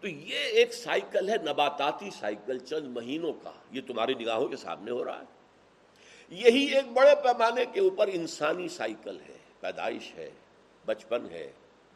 تو 0.00 0.08
یہ 0.08 0.38
ایک 0.38 0.74
سائیکل 0.74 1.28
ہے، 1.28 1.34
نباتاتی 1.36 2.10
سائیکل، 2.10 2.58
چند 2.58 2.96
مہینوں 2.96 3.32
کا۔ 3.32 3.50
یہ 3.70 3.80
تمہاری 3.86 4.14
نگاہوں 4.14 4.48
کے 4.48 4.56
سامنے 4.56 4.90
ہو 4.90 5.04
رہا 5.04 5.20
ہے۔ 5.20 5.24
یہی 6.30 6.64
ایک 6.64 6.92
بڑے 6.92 7.14
پیمانے 7.22 7.64
کے 7.72 7.80
اوپر 7.80 8.08
انسانی 8.12 8.68
سائیکل 8.68 9.18
ہے۔ 9.28 9.39
پیدائش 9.60 10.14
ہے، 10.14 10.30
بچپن 10.86 11.26
ہے، 11.30 11.52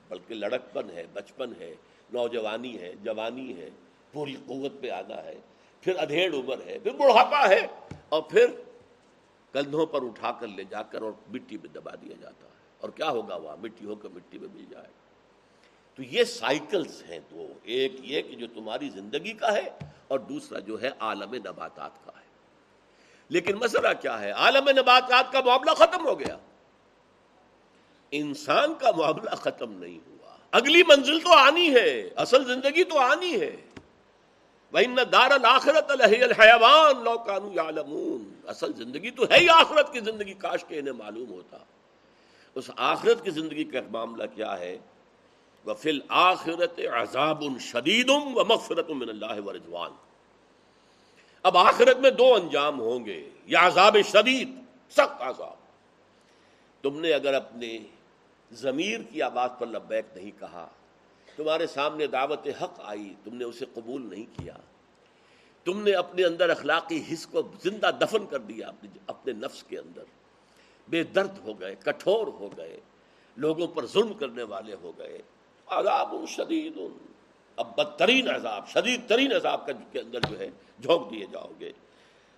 بلکہ 0.08 0.34
لڑکپن 0.34 0.90
ہے، 0.90 1.06
بچپن 1.12 1.52
ہے، 1.60 1.74
نوجوانی 2.12 2.80
ہے، 2.80 2.92
جوانی 3.02 3.56
ہے، 3.56 3.70
پوری 4.12 4.36
قوت 4.46 4.72
پہ 4.80 4.90
آنا 4.90 5.24
ہے، 5.24 5.38
پھر 5.80 5.96
ادھیڑ 5.98 6.34
عمر 6.34 6.56
ہے، 6.66 6.78
پھر 6.78 6.90
بڑھاپا 6.90 7.48
ہے، 7.48 7.66
اور 8.08 8.22
پھر 8.22 8.46
کندھوں 9.52 9.86
پر 9.86 10.02
اٹھا 10.02 10.32
کر 10.32 10.46
لے 10.46 10.64
جا 10.64 10.82
کر 10.82 11.02
اور 11.02 11.12
مٹی 11.28 11.56
میں 11.56 11.74
دبا 11.74 11.94
دیا 11.94 12.14
جاتا 12.20 12.46
ہے۔ 12.46 12.52
اور 12.80 12.90
کیا 12.90 13.10
ہوگا 13.10 13.36
وہاں؟ 13.36 13.56
مٹی 13.56 13.86
ہو 13.86 13.94
کر 13.94 14.08
مٹی 14.08 14.38
میں 14.38 14.48
مل 14.54 14.64
جائے۔ 14.70 14.86
تو 15.94 16.02
یہ 16.02 16.24
سائیکلز 16.24 17.02
ہیں 17.08 17.18
دو، 17.30 17.48
ایک 17.62 17.92
یہ 17.98 18.22
کہ 18.22 18.36
جو 18.36 18.46
تمہاری 18.46 18.88
زندگی 18.88 19.32
کا 19.32 19.52
ہے 19.52 19.70
اور 20.08 20.18
دوسرا 20.18 20.58
جو 20.58 20.82
ہے 20.82 20.90
عالم 20.98 21.34
نباتات 21.34 22.04
کا 22.04 22.12
ہے۔ 22.20 22.26
لیکن 23.28 23.56
مسئلہ 23.56 23.88
کیا 24.00 24.20
ہے؟ 24.20 24.30
عالم 24.30 24.68
نباتات 24.68 25.32
کا 25.32 25.40
معاملہ 25.40 25.70
ختم 25.70 26.06
ہو 26.06 26.20
گیا۔ 26.20 26.38
انسان 28.16 28.74
کا 28.74 28.90
معاملہ 28.90 29.30
ختم 29.30 29.72
نہیں 29.72 29.98
ہوا۔ 30.06 30.36
اگلی 30.50 30.82
منزل 30.82 31.20
تو 31.20 31.32
آنی 31.32 31.74
ہے، 31.74 32.10
اصل 32.16 32.44
زندگی 32.44 32.84
تو 32.84 32.98
آنی 32.98 33.40
ہے۔ 33.40 33.56
وَإِنَّ 34.72 35.02
دَارَ 35.12 35.32
الْآخِرَةَ 35.32 35.96
لَهِيَ 35.96 36.22
الْحَيَوَانِ 36.22 37.02
لَوْ 37.02 37.26
كَانُوا 37.26 37.52
يَعْلَمُونَ 37.54 38.48
اصل 38.48 38.72
زندگی 38.74 39.10
تو 39.10 39.24
ہے 39.30 39.38
ہی 39.38 39.48
آخرت 39.48 39.92
کی 39.92 40.00
زندگی، 40.00 40.34
کاش 40.34 40.64
کے 40.68 40.78
انہیں 40.78 40.94
معلوم 40.94 41.30
ہوتا۔ 41.30 41.56
اس 42.54 42.70
آخرت 42.76 43.24
کی 43.24 43.30
زندگی 43.30 43.64
کا 43.64 43.78
معاملہ 43.90 44.24
کیا 44.34 44.58
ہے؟ 44.58 44.78
وَفِي 45.66 45.90
الْآخِرَةِ 45.90 46.86
عَذَابٌ 46.86 47.58
شَدِيدٌ 47.58 48.26
وَمَغْفِرَةٌ 48.34 48.88
مِّنَ 48.88 49.10
اللَّهِ 49.10 49.40
وَرِضْوَانٌ 49.44 49.94
اب 51.42 51.58
آخرت 51.58 51.96
میں 51.96 52.10
دو 52.10 52.34
انجام 52.34 52.80
ہوں 52.80 53.06
گے، 53.06 53.30
یا 53.46 53.66
عذاب 53.66 53.96
شدید، 54.12 54.54
سخت 54.90 55.22
عذاب۔ 55.22 55.64
تم 56.82 57.00
نے 57.00 57.12
اگر 57.12 57.34
اپنے 57.34 57.78
ضمیر 58.54 59.00
کی 59.12 59.22
آواز 59.22 59.50
پر 59.58 59.66
لبیک 59.66 60.04
نہیں 60.16 60.30
کہا۔ 60.40 60.68
تمہارے 61.36 61.66
سامنے 61.66 62.06
دعوت 62.06 62.48
حق 62.62 62.80
آئی، 62.84 63.14
تم 63.24 63.34
نے 63.34 63.44
اسے 63.44 63.64
قبول 63.74 64.06
نہیں 64.10 64.38
کیا۔ 64.38 64.54
تم 65.64 65.82
نے 65.82 65.92
اپنے 65.92 66.24
اندر 66.24 66.50
اخلاقی 66.50 67.02
حص 67.12 67.26
کو 67.26 67.42
زندہ 67.62 67.90
دفن 68.00 68.26
کر 68.26 68.38
دیا 68.38 68.70
اپنے 69.06 69.32
نفس 69.32 69.62
کے 69.62 69.78
اندر۔ 69.78 70.02
بے 70.88 71.02
درد 71.02 71.38
ہو 71.38 71.60
گئے، 71.60 71.74
کٹھور 71.74 72.26
ہو 72.26 72.48
گئے، 72.56 72.80
لوگوں 73.36 73.66
پر 73.66 73.86
ظلم 73.86 74.14
کرنے 74.14 74.42
والے 74.42 74.74
ہو 74.82 74.92
گئے۔ 74.98 75.22
عذاب 75.66 76.14
شدید۔ 76.28 76.78
اب 77.56 77.76
بدترین 77.76 78.30
عذاب، 78.30 78.68
شدید 78.68 79.08
ترین 79.08 79.32
عذاب 79.32 79.66
کا 79.66 79.72
کے 79.92 80.00
اندر 80.00 80.20
جو 80.30 80.38
ہے، 80.38 80.50
جھونک 80.82 81.10
دیے 81.10 81.26
جاؤ 81.32 81.50
گے۔ 81.60 81.72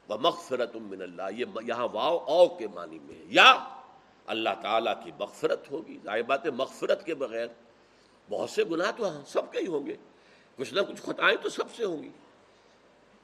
وہ 0.08 0.16
مغفرت 0.20 0.76
من 0.76 1.02
اللہ 1.02 1.23
یہ 1.37 1.44
یہاں 1.66 1.88
واؤ 1.92 2.18
او 2.18 2.49
کے 2.49 2.68
معنی 2.68 2.99
میں 2.99 3.25
یا 3.26 3.75
اللہ 4.26 4.50
تعالیٰ 4.62 5.04
کی 5.04 5.11
مغفرت 5.18 5.71
ہوگی۔ 5.71 5.99
ظاہر 6.04 6.23
بات 6.23 6.47
مغفرت 6.47 7.06
کے 7.06 7.14
بغیر 7.14 7.47
بہت 8.30 8.50
سے 8.50 8.64
گناہ 8.64 8.90
تو 8.97 9.09
ہاں، 9.09 9.23
سب 9.26 9.52
کے 9.52 9.59
ہی 9.59 9.66
ہوں 9.66 9.87
گے۔ 9.87 9.97
کچھ 10.56 10.75
نہ 10.75 10.80
کچھ 10.80 11.02
خطائیں 11.02 11.37
تو 11.42 11.49
سب 11.49 11.75
سے 11.76 11.85
ہوں 11.85 12.02
گی۔ 12.02 12.09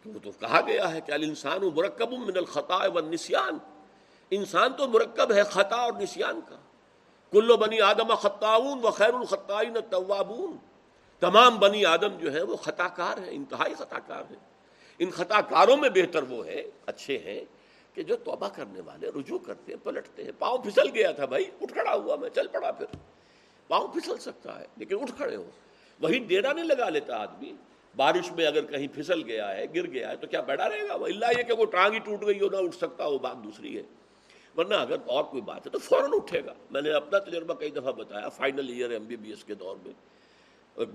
تو 0.03 0.11
وہ 0.11 0.19
تو 0.23 0.31
کہا 0.31 0.61
گیا 0.67 0.95
ہے 0.95 1.01
کہ 1.01 1.13
الانسان 1.13 1.61
مرکب 1.75 2.13
من 2.13 2.37
الخطا 2.37 2.79
و 2.95 3.01
نسیان 3.01 3.59
انسان 4.31 4.73
تو 4.73 4.89
مرکب 4.89 5.33
ہے 5.33 5.43
خطا 5.43 5.77
اور 5.77 5.93
نسیان 5.93 6.41
کا۔ 6.49 6.57
کلو 7.31 7.57
بنی 7.57 7.81
آدم 7.81 8.15
خطاون 8.15 8.79
و 8.83 8.91
خیر 8.91 9.15
الخطائن 9.15 9.77
توابون 9.91 10.57
تمام 11.21 11.57
بنی 11.57 11.85
آدم 11.85 12.19
جو 12.19 12.33
ہے 12.33 12.43
وہ 12.43 12.57
خطا 12.57 12.89
کار 12.89 13.19
ہیں، 13.19 13.31
انتہائی 13.31 13.75
خطا 13.75 13.99
کار 13.99 14.23
ہیں۔ 14.31 14.39
ان 14.99 15.11
خطا 15.11 15.41
کاروں 15.41 15.77
میں 15.77 15.89
بہتر 15.89 16.23
وہ 16.23 16.47
ہے 16.47 16.63
اچھے 16.87 17.19
ہیں 17.19 17.41
کہ 17.95 18.03
جو 18.03 18.17
توبہ 18.17 18.49
کرنے 18.49 18.81
والے 18.81 19.09
رجوع 19.09 19.39
کرتے 19.39 19.73
ہیں، 19.73 19.85
پلٹتے 19.85 20.25
ہیں۔ 20.25 20.33
پاؤں 20.39 20.59
پھسل 20.59 20.89
گیا 20.95 21.13
تھا 21.13 21.25
بھائی، 21.25 21.45
اٹھ 21.61 21.73
کھڑا 21.73 21.95
ہوا 21.95 22.17
میں، 22.17 22.31
چل 22.31 22.47
پڑا 22.49 22.73
پھر۔ 22.73 22.87
پاؤں 23.69 23.89
پھسل 23.89 24.19
سکتا 24.19 24.61
ہے، 24.61 24.67
لیکن 24.77 24.97
اٹھ 25.03 25.13
کھڑے 25.17 25.37
ہو۔ 25.37 25.51
وہی 26.01 26.19
ڈیرا 26.19 26.53
نہیں 26.53 26.65
لگا 26.65 26.89
لیتا 26.89 27.17
آدمی۔ 27.17 27.53
بارش 27.97 28.33
میں 28.33 28.47
اگر 28.47 28.65
کہیں 28.65 28.87
پھسل 28.95 29.23
گیا 29.23 29.57
ہے، 29.57 29.65
گر 29.75 29.87
گیا 29.87 30.11
ہے، 30.11 30.17
تو 30.17 30.27
کیا 30.27 30.41
بیٹھا 30.41 30.69
رہے 30.69 30.89
گا؟ 30.89 30.95
وہ 30.95 31.07
اللہ 31.07 31.27
یہ 31.39 31.43
کہ 31.43 31.53
وہ 31.53 31.65
ٹانگ 31.65 31.93
ہی 31.93 31.99
ٹوٹ 31.99 32.27
گئی 32.27 32.41
ہو، 32.41 32.49
نہ 32.49 32.57
اٹھ 32.57 32.77
سکتا، 32.77 33.07
وہ 33.07 33.19
بات 33.19 33.37
دوسری 33.45 33.77
ہے۔ 33.77 33.83
ورنہ 34.57 34.75
اگر 34.75 34.97
اور 35.07 35.25
کوئی 35.25 35.43
بات 35.43 35.67
ہے، 35.67 35.71
تو 35.71 35.79
فوراً 35.79 36.11
اٹھے 36.13 36.45
گا۔ 36.45 36.55
میں 36.71 36.83
نے 36.83 36.91
اپنا 36.91 37.19
تجربہ 37.19 37.55
کئی 37.55 37.71
دفعہ 37.71 37.93
بتایا، 37.93 38.29
final 38.29 38.69
year 38.69 38.91
M 38.91 39.05
B 39.05 39.17
B 39.17 39.31
S 39.31 39.45
کے 39.45 39.55
دور 39.55 39.77
میں۔ 39.85 39.93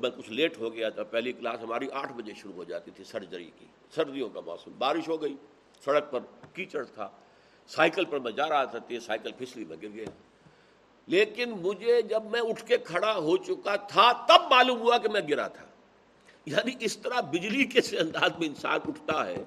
میں 0.01 0.10
کچھ 0.10 0.30
لیٹ 0.30 0.58
ہو 0.58 0.74
گیا 0.74 0.89
تھا، 0.89 1.04
پہلی 1.04 1.34
کلاس 1.34 1.60
ہماری 1.62 1.88
آٹھ 1.94 2.13
بجے 2.13 2.34
شروع 2.34 2.54
ہو 2.54 2.63
جاتی 2.63 2.92
تھی 2.92 3.04
سرجری 3.04 3.51
کی، 3.60 3.66
سردیوں 3.96 4.30
کا 4.30 4.39
موسم، 4.39 4.72
بارش 4.77 5.08
ہو 5.08 5.22
گئی۔ 5.22 5.36
سڑک 5.86 6.12
پر 6.12 6.19
کیچڑ 6.53 6.84
تھا، 6.84 7.10
سائیکل 7.67 8.05
پر 8.05 8.19
میں 8.19 8.31
جا 8.31 8.50
رہا 8.50 8.63
تھا 8.63 8.79
تیز 8.79 9.05
سائیکل 9.05 9.31
پھسلی 9.31 9.65
میں 9.65 9.77
گر 9.81 9.88
گیا۔ 9.93 10.05
لیکن 11.07 11.50
مجھے 11.50 12.01
جب 12.01 12.25
میں 12.25 12.41
اٹھ 12.41 12.65
کے 12.65 12.77
کھڑا 12.77 13.15
ہو 13.15 13.38
چکا 13.38 13.75
تھا، 13.75 14.25
تب 14.25 14.51
معلوم 14.51 14.81
ہوا 14.81 14.98
کہ 14.98 15.10
میں 15.10 15.22
گرا 15.29 15.48
تھا۔ 15.48 15.65
یعنی 16.46 16.72
اس 16.79 16.98
طرح 16.98 17.22
بجلی 17.22 17.63
کے 17.63 17.81
سے 17.81 18.00
انداز 18.00 18.31
میں 18.39 18.48
انسان 18.48 18.79
اٹھتا 18.88 19.27
ہے 19.27 19.43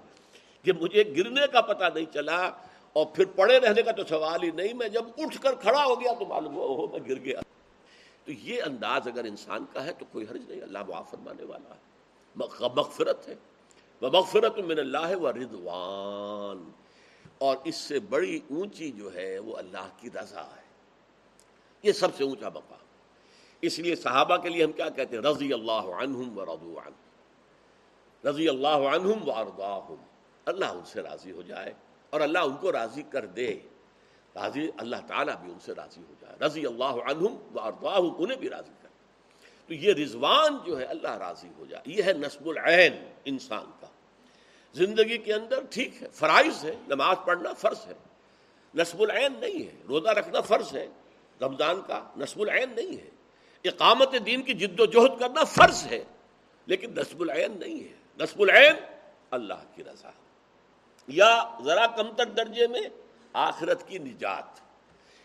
کہ 0.62 0.72
مجھے 0.72 1.04
گرنے 1.16 1.40
کا 1.52 1.60
پتہ 1.60 1.84
نہیں 1.94 2.14
چلا 2.14 2.50
اور 2.92 3.06
پھر 3.06 3.24
پڑے 3.24 3.60
رہنے 3.60 3.82
کا 3.82 3.92
تو 3.92 4.04
سوال 4.04 4.42
ہی 4.42 4.50
نہیں، 4.50 4.74
میں 4.74 4.88
جب 4.88 5.04
اٹھ 5.18 5.42
کر 5.42 5.54
کھڑا 5.54 5.84
ہو 5.84 6.00
گیا 6.00 6.12
تو 6.18 6.26
معلوم 6.26 6.54
ہوا 6.54 6.66
ہو 6.66 6.86
میں 6.86 7.08
گر 7.08 7.18
گیا۔ 7.18 7.40
تو 8.24 8.32
یہ 8.32 8.62
انداز 8.62 9.08
اگر 9.08 9.24
انسان 9.24 9.64
کا 9.72 9.84
ہے 9.84 9.92
تو 9.92 10.04
کوئی 10.12 10.26
حرج 10.30 10.42
نہیں، 10.48 10.62
اللہ 10.62 10.78
معاف 10.88 11.10
فرمانے 11.10 11.44
والا 11.44 11.74
ہے۔ 11.74 11.90
مغفرت 12.76 13.28
ہے۔ 13.28 13.34
وہ 14.00 14.10
مغفرت 14.12 14.58
من 14.58 14.78
اللہ 14.78 15.06
ہے 15.08 15.14
وہ 15.14 15.28
رضوان۔ 15.28 16.70
اور 17.38 17.56
اس 17.64 17.76
سے 17.76 18.00
بڑی 18.00 18.40
اونچی 18.50 18.90
جو 18.90 19.14
ہے 19.14 19.38
وہ 19.38 19.56
اللہ 19.56 19.88
کی 19.96 20.08
رضا 20.10 20.42
ہے۔ 20.42 20.62
یہ 21.82 21.92
سب 21.92 22.16
سے 22.16 22.24
اونچا 22.24 22.48
مقام۔ 22.48 22.78
اس 23.60 23.78
لیے 23.78 23.96
صحابہ 23.96 24.36
کے 24.36 24.48
لیے 24.48 24.64
ہم 24.64 24.72
کیا 24.72 24.88
کہتے 24.88 25.16
ہیں؟ 25.16 25.22
رضی 25.22 25.52
اللہ 25.52 25.72
عنہم 25.72 26.38
و 26.38 26.44
رضو 26.44 26.80
عنہ۔ 26.86 26.94
رضی 28.28 28.48
اللہ 28.48 28.68
عنہم 28.68 29.28
و 29.28 29.32
ارضاہم۔ 29.32 29.94
اللہ 30.44 30.64
ان 30.64 30.84
سے 30.84 31.02
راضی 31.02 31.32
ہو 31.32 31.42
جائے 31.42 31.72
اور 32.10 32.20
اللہ 32.20 32.38
ان 32.38 32.56
کو 32.56 32.72
راضی 32.72 33.02
کر 33.02 33.26
دے۔ 33.26 33.58
راضی، 34.34 34.70
اللہ 34.78 34.96
تعالیٰ 35.06 35.34
بھی 35.36 35.52
ان 35.52 35.58
سے 35.60 35.72
راضی 35.74 36.02
ہو 36.08 36.14
جائے۔ 36.20 36.36
رضی 36.40 36.66
اللہ 36.66 36.84
عنہم 36.84 37.56
و 37.56 37.60
ارضاہم، 37.60 38.14
انہیں 38.18 38.38
بھی 38.38 38.48
راضی 38.48 38.72
کر 38.79 38.79
تو 39.70 39.74
یہ 39.74 39.92
رضوان 39.92 40.58
جو 40.66 40.78
ہے 40.78 40.84
اللہ 40.84 41.10
راضی 41.10 41.48
ہو 41.58 41.66
جائے۔ 41.66 41.94
یہ 41.96 42.02
ہے 42.02 42.12
نصب 42.12 42.48
العین 42.48 42.92
انسان 43.24 43.64
کا۔ 43.80 43.86
زندگی 44.74 45.18
کے 45.18 45.34
اندر 45.34 45.60
ٹھیک 45.70 46.02
ہے، 46.02 46.08
فرائض 46.12 46.64
ہے، 46.64 46.76
نماز 46.88 47.16
پڑھنا 47.26 47.52
فرض 47.52 47.86
ہے۔ 47.86 47.92
نصب 48.74 49.02
العین 49.02 49.32
نہیں 49.40 49.66
ہے، 49.66 49.72
روزہ 49.88 50.08
رکھنا 50.08 50.40
فرض 50.40 50.76
ہے۔ 50.76 50.86
رمضان 51.42 51.80
کا 51.86 52.10
نصب 52.16 52.40
العین 52.40 52.72
نہیں 52.76 52.96
ہے۔ 52.96 53.10
اقامت 53.64 54.14
دین 54.26 54.42
کی 54.42 54.52
جد 54.52 54.80
و 54.80 54.86
جہد 54.86 55.20
کرنا 55.20 55.44
فرض 55.44 55.86
ہے، 55.86 56.04
لیکن 56.66 56.94
نصب 56.96 57.20
العین 57.20 57.52
نہیں 57.58 57.80
ہے۔ 57.80 57.94
نصب 58.18 58.42
العین 58.42 58.74
اللہ 59.30 59.62
کی 59.74 59.84
رضا 59.84 60.10
یا 61.08 61.44
ذرا 61.64 61.86
کمتر 61.86 62.24
درجے 62.24 62.66
میں 62.66 62.82
آخرت 63.32 63.88
کی 63.88 63.98
نجات۔ 63.98 64.60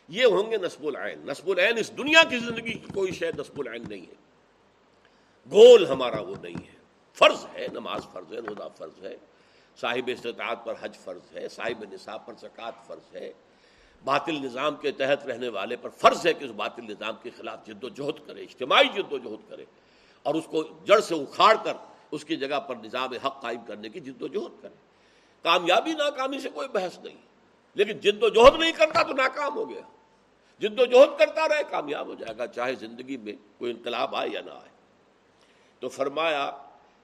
یہ 0.08 0.26
ہوں 0.26 0.52
گے 0.52 0.58
نصب 0.58 0.88
العین۔ 0.88 1.20
نصب 1.20 1.50
العین 1.50 1.78
اس 1.78 1.98
دنیا 1.98 2.24
کی 2.30 2.40
زندگی 2.40 2.74
کی 2.74 2.88
کوئی 2.94 3.12
شے 3.12 3.32
نصب 3.38 3.60
العین 3.60 3.84
نہیں 3.88 4.02
ہے۔ 4.02 4.25
گول 5.52 5.86
ہمارا 5.86 6.22
وہ 6.22 6.36
نہیں 6.42 6.66
ہے۔ 6.68 6.74
فرض 7.18 7.46
ہے، 7.54 7.68
نماز 7.74 8.08
فرض 8.12 8.34
ہے، 8.34 8.40
روزہ 8.40 8.68
فرض 8.78 9.04
ہے، 9.04 9.16
صاحب 9.78 10.10
استطاعت 10.14 10.66
پر 10.66 10.74
حج 10.80 10.98
فرض 10.98 11.36
ہے، 11.36 11.48
صاحب 11.50 11.84
نصاب 11.92 12.26
پر 12.26 12.34
زکوٰۃ 12.40 12.86
فرض 12.88 13.16
ہے۔ 13.16 13.32
باطل 14.04 14.36
نظام 14.36 14.76
کے 14.76 14.92
تحت 14.92 15.26
رہنے 15.26 15.50
والے 15.50 15.76
پر 15.76 15.90
فرض 15.90 16.26
ہے 16.26 16.34
کہ 16.34 16.44
اس 16.46 16.52
باطل 16.52 16.86
نظام 16.86 17.16
کے 17.24 17.30
خلاف 17.38 17.66
جد 17.66 17.84
و 17.84 17.90
جہد 17.90 18.28
کرے، 18.28 18.42
اجتماعی 18.42 18.88
جد 18.96 19.14
و 19.14 19.18
جہد 19.18 19.50
کرے 19.50 19.66
اور 20.26 20.36
اس 20.36 20.46
کو 20.46 20.64
جڑ 20.86 21.00
سے 21.00 21.16
اکھاڑ 21.16 21.56
کر 21.64 21.74
اس 22.12 22.26
کی 22.26 22.36
جگہ 22.36 22.60
پر 22.60 22.76
نظام 22.76 23.14
حق 23.26 23.42
قائم 23.42 23.66
کرنے 23.66 23.90
کی 23.90 24.00
جد 24.00 24.22
و 24.22 24.28
جہد 24.28 24.62
کرے۔ 24.62 24.76
کامیابی 25.46 25.94
ناکامی 25.94 26.40
سے 26.40 26.50
کوئی 26.50 26.68
بحث 26.68 27.00
نہیں، 27.00 27.18
لیکن 27.76 27.98
جد 27.98 28.24
و 28.24 28.30
جہد 28.30 28.60
نہیں 28.60 28.72
کرتا 28.72 29.04
تو 29.04 29.14
ناکام 29.14 29.56
ہو 29.56 29.70
گیا۔ 29.70 29.82
جد 30.62 30.80
و 30.80 30.86
جہد 30.86 31.20
کرتا 31.20 31.48
رہے، 31.48 31.64
کامیاب 31.70 32.08
ہو 32.08 32.14
جائے 32.14 32.38
گا، 32.38 32.48
چاہے 32.48 32.76
زندگی 32.76 33.18
میں 33.18 33.34
کوئی 33.58 33.72
انقلاب 33.72 34.16
آئے 34.16 34.30
یا 34.30 34.42
نہ 34.42 34.52
آئے۔ 34.52 34.75
تو 35.86 35.90
فرمایا 35.90 36.52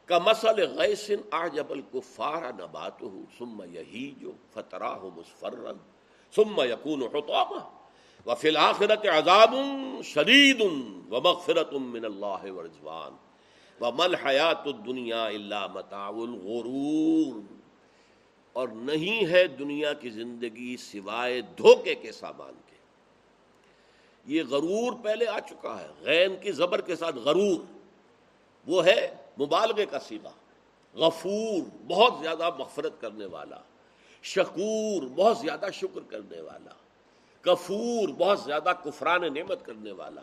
کا 0.06 0.18
مسل 0.18 0.78
غیسن 0.78 1.16
آجب 1.32 1.64
الکفار 1.70 2.42
نبات 2.42 3.02
ہوں 3.02 3.26
سم 3.38 3.62
یہی 3.72 4.14
جو 4.20 4.32
فترا 4.54 4.96
ہو 4.96 5.10
مسفرن 5.16 5.78
سم 6.36 6.62
یقون 6.62 7.04
حطاما 7.04 7.70
وفی 8.26 8.48
الآخرت 8.48 9.08
عذاب 9.08 9.56
شدید 10.04 10.62
و 10.62 11.22
مغفرت 11.22 11.74
من 11.74 12.06
اللہ 12.06 12.52
ورضوان. 12.52 13.16
ومل 13.84 14.16
حیات 14.16 14.68
الدنیا 14.68 15.26
الا 15.26 15.68
متاع 15.68 16.12
الغرور۔ 16.12 17.54
اور 18.54 18.68
نہیں 18.68 19.26
ہے 19.26 19.48
دنیا 19.48 19.94
کی 19.94 20.10
زندگی 20.10 20.78
سوائے 20.78 21.42
دھوکے 21.42 21.96
کے 21.96 22.12
سامان 22.12 22.54
کے۔ 22.66 22.76
یہ 24.26 24.44
غرور 24.50 24.94
پہلے 25.04 25.28
آ 25.28 25.40
چکا 25.40 25.82
ہے، 25.82 25.88
غین 26.02 26.36
کی 26.42 26.52
زبر 26.52 26.82
کے 26.82 26.96
ساتھ 26.96 27.16
غرور۔ 27.16 27.81
وہ 28.68 28.86
ہے 28.86 29.16
مبالغے 29.40 29.86
کا 29.86 30.00
سیدھا 30.00 30.30
غفور، 30.94 31.70
بہت 31.88 32.14
زیادہ 32.22 32.50
مغفرت 32.60 33.02
کرنے 33.02 33.26
والا، 33.26 33.58
شکور، 34.24 35.02
بہت 35.16 35.38
زیادہ 35.38 35.66
شکر 35.74 36.00
کرنے 36.10 36.42
والا، 36.42 36.72
کفور، 37.42 38.08
بہت 38.08 38.40
زیادہ 38.40 38.72
کفران 38.84 39.34
نعمت 39.34 39.66
کرنے 39.66 39.92
والا، 39.92 40.22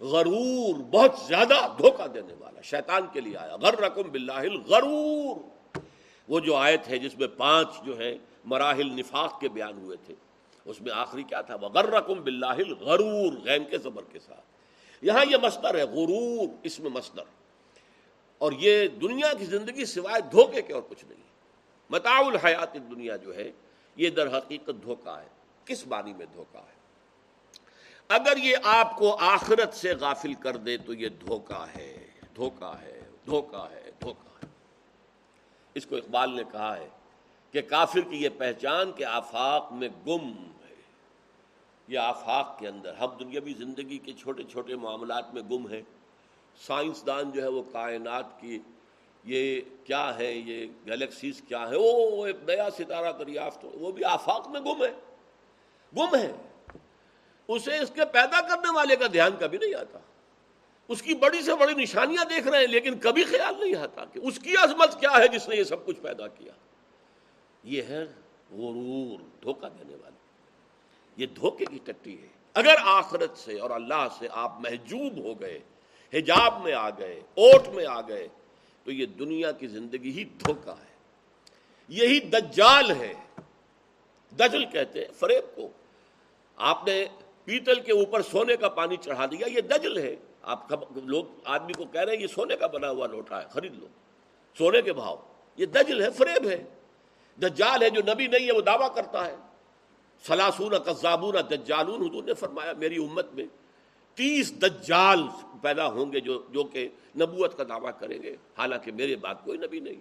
غرور، 0.00 0.74
بہت 0.74 1.12
زیادہ 1.26 1.54
دھوکہ 1.78 2.06
دینے 2.06 2.34
والا، 2.38 2.60
شیطان 2.60 3.06
کے 3.12 3.20
لیے 3.20 3.36
آیا 3.36 3.56
غر 3.56 3.78
رقم 3.78 4.02
بلّہ 4.02 4.42
غرور 4.66 5.36
وہ 6.28 6.40
جو 6.40 6.56
آیت 6.56 6.88
ہے 6.88 6.98
جس 6.98 7.18
میں 7.18 7.28
پانچ 7.36 7.68
جو 7.84 7.98
ہے 7.98 8.18
مراحل 8.44 8.86
نفاق 8.86 9.40
کے 9.40 9.48
بیان 9.48 9.78
ہوئے 9.78 9.96
تھے، 10.06 10.14
اس 10.64 10.80
میں 10.80 10.92
آخری 10.92 11.22
کیا 11.22 11.40
تھا؟ 11.40 11.56
غر 11.56 11.84
رقم 11.84 12.14
بلّہ 12.14 12.58
غرور 12.80 13.32
غین 13.32 13.64
کے 13.64 13.78
زبر 13.78 14.02
کے 14.12 14.18
ساتھ۔ 14.18 14.40
یہاں 15.02 15.24
یہ 15.30 15.36
مصدر 15.42 15.74
ہے، 15.74 15.82
غرور، 15.82 16.48
اس 16.62 16.80
میں 16.80 16.90
مصدر۔ 16.90 17.22
اور 18.40 18.52
یہ 18.52 18.88
دنیا 18.88 19.32
کی 19.38 19.44
زندگی 19.44 19.84
سوائے 19.84 20.22
دھوکے 20.30 20.62
کے 20.62 20.72
اور 20.72 20.82
کچھ 20.88 21.04
نہیں 21.04 21.22
متاع 21.90 22.22
الحیات 22.26 22.74
دنیا 22.74 23.16
جو 23.16 23.34
ہے، 23.34 23.52
یہ 23.96 24.10
در 24.10 24.38
حقیقت 24.38 24.82
دھوکا 24.82 25.22
ہے۔ 25.22 25.28
کس 25.64 25.86
بانی 25.86 26.12
میں 26.12 26.26
دھوکا 26.34 26.58
ہے؟ 26.58 26.80
اگر 28.08 28.36
یہ 28.36 28.56
آپ 28.64 28.96
کو 28.96 29.16
آخرت 29.20 29.74
سے 29.74 29.94
غافل 29.94 30.34
کر 30.34 30.56
دے 30.56 30.76
تو 30.76 30.94
یہ 30.94 31.08
دھوکا 31.08 31.66
ہے 31.76 32.06
دھوکا 32.36 32.80
ہے 32.80 33.02
دھوکا 33.26 33.70
ہے 33.70 33.90
دھوکا 34.00 34.30
ہے۔ 34.42 34.48
اس 35.74 35.86
کو 35.86 35.96
اقبال 35.96 36.36
نے 36.36 36.42
کہا 36.52 36.76
ہے 36.76 36.88
کہ 37.50 37.62
کافر 37.62 38.00
کی 38.00 38.16
یہ 38.16 38.28
پہچان 38.38 38.92
کہ 38.92 39.04
آفاق 39.04 39.72
میں 39.72 39.88
گم 40.06 40.32
ہے۔ 40.68 40.74
یہ 41.88 41.98
آفاق 41.98 42.58
کے 42.58 42.68
اندر، 42.68 42.94
ہم 42.94 43.08
دنیاوی 43.20 43.52
زندگی 43.52 43.98
کے 43.98 44.12
چھوٹے 44.12 44.42
چھوٹے 44.42 44.76
معاملات 44.76 45.34
میں 45.34 45.42
گم 45.42 45.68
ہیں۔ 45.68 45.82
سائنسدان 46.66 47.30
جو 47.30 47.42
ہے 47.42 47.48
وہ 47.48 47.62
کائنات 47.72 48.40
کی 48.40 48.58
یہ 49.24 49.60
کیا 49.84 50.18
ہے، 50.18 50.32
یہ 50.32 50.66
گلیکسیز 50.86 51.42
کیا 51.48 51.70
ہے 51.70 51.76
وہ 51.76 52.26
ایک 52.26 52.36
نیا 52.46 52.70
ستارہ 52.70 53.12
دریافت 53.12 53.66
وہ 53.72 53.92
بھی 53.92 54.04
آفاق 54.04 54.48
میں 54.48 54.60
گم 54.60 54.84
ہے۔ 54.84 54.92
گم 55.96 56.14
ہے۔ 56.14 56.32
اسے 57.48 57.78
اس 57.78 57.90
کے 57.94 58.04
پیدا 58.04 58.40
کرنے 58.40 58.72
والے 58.74 58.96
کا 58.96 59.06
دھیان 59.12 59.30
کبھی 59.40 59.58
نہیں 59.58 59.74
آتا۔ 59.74 59.98
اس 60.88 61.02
کی 61.02 61.14
بڑی 61.14 61.42
سے 61.42 61.54
بڑی 61.54 61.74
نشانیاں 61.74 62.24
دیکھ 62.24 62.48
رہے 62.48 62.58
ہیں، 62.58 62.66
لیکن 62.66 62.98
کبھی 62.98 63.24
خیال 63.24 63.60
نہیں 63.60 63.76
آتا 63.76 64.04
کہ 64.04 64.20
اس 64.22 64.38
کی 64.38 64.54
عظمت 64.56 65.00
کیا 65.00 65.10
ہے 65.18 65.28
جس 65.28 65.48
نے 65.48 65.56
یہ 65.56 65.64
سب 65.64 65.86
کچھ 65.86 66.00
پیدا 66.00 66.28
کیا۔ 66.28 66.52
یہ 67.64 67.82
ہے 67.82 68.04
غرور، 68.50 69.18
دھوکہ 69.42 69.68
دینے 69.68 69.94
والے۔ 69.94 70.16
یہ 71.16 71.26
دھوکے 71.26 71.64
کی 71.64 71.78
ٹٹی 71.84 72.22
ہے۔ 72.22 72.26
اگر 72.54 72.74
آخرت 72.84 73.38
سے 73.38 73.60
اور 73.60 73.70
اللہ 73.70 74.08
سے 74.18 74.28
آپ 74.30 74.60
محجوب 74.60 75.18
ہو 75.18 75.40
گئے 75.40 75.58
حجاب 76.14 76.64
میں 76.64 76.72
آ 76.72 76.90
گئے، 76.90 77.20
اوٹ 77.34 77.68
میں 77.68 77.86
آ 77.86 78.00
گئے، 78.00 78.28
تو 78.84 78.92
یہ 78.92 79.06
دنیا 79.06 79.52
کی 79.52 79.66
زندگی 79.66 80.10
ہی 80.10 80.24
دھوکا 80.24 80.72
ہے۔ 80.72 80.90
یہی 81.88 82.20
دجال 82.20 82.90
ہے۔ 82.90 83.14
دجل 84.38 84.64
کہتے 84.64 84.98
ہیں 84.98 85.12
فریب 85.12 85.56
کو۔ 85.56 85.68
آپ 86.56 86.86
نے 86.86 87.06
پیتل 87.44 87.80
کے 87.80 87.92
اوپر 87.92 88.22
سونے 88.22 88.56
کا 88.56 88.68
پانی 88.68 88.96
چڑھا 88.96 89.26
دیا، 89.26 89.46
یہ 89.46 89.60
دجل 89.60 89.98
ہے۔ 89.98 90.16
آپ 90.42 90.66
لوگ، 91.04 91.24
آدمی 91.44 91.72
کو 91.72 91.84
کہہ 91.84 92.00
رہے 92.00 92.14
ہیں، 92.14 92.22
یہ 92.22 92.26
سونے 92.26 92.56
کا 92.56 92.66
بنا 92.66 92.90
ہوا 92.90 93.06
لوٹا 93.06 93.42
ہے، 93.42 93.46
خرید 93.50 93.74
لو۔ 93.78 93.86
سونے 94.58 94.82
کے 94.82 94.92
بھاؤ۔ 94.92 95.16
یہ 95.56 95.66
دجل 95.66 96.02
ہے، 96.02 96.10
فریب 96.10 96.48
ہے۔ 96.48 96.64
دجال 97.42 97.82
ہے 97.82 97.90
جو 97.90 98.12
نبی 98.12 98.26
نہیں 98.26 98.46
ہے، 98.46 98.52
وہ 98.52 98.60
دعویٰ 98.60 98.94
کرتا 98.94 99.26
ہے۔ 99.26 99.36
سلاسون 100.26 100.78
قزابون 100.78 101.34
دجالون، 101.50 102.10
حضور 102.10 102.24
نے 102.24 102.34
فرمایا، 102.34 102.72
میری 102.72 102.96
امت 102.96 103.26
میں 103.32 103.44
تیس 104.20 104.62
دجال 104.62 105.22
پیدا 105.62 105.86
ہوں 105.86 106.12
گے 106.12 106.20
جو 106.20 106.42
جو 106.50 106.64
کہ 106.64 106.88
نبوت 107.20 107.56
کا 107.58 107.64
دعویٰ 107.64 107.90
کریں 107.98 108.22
گے۔ 108.22 108.36
حالانکہ 108.58 108.92
میرے 108.92 109.16
بات 109.16 109.44
کوئی 109.44 109.58
نبی 109.58 109.80
نہیں۔ 109.80 110.00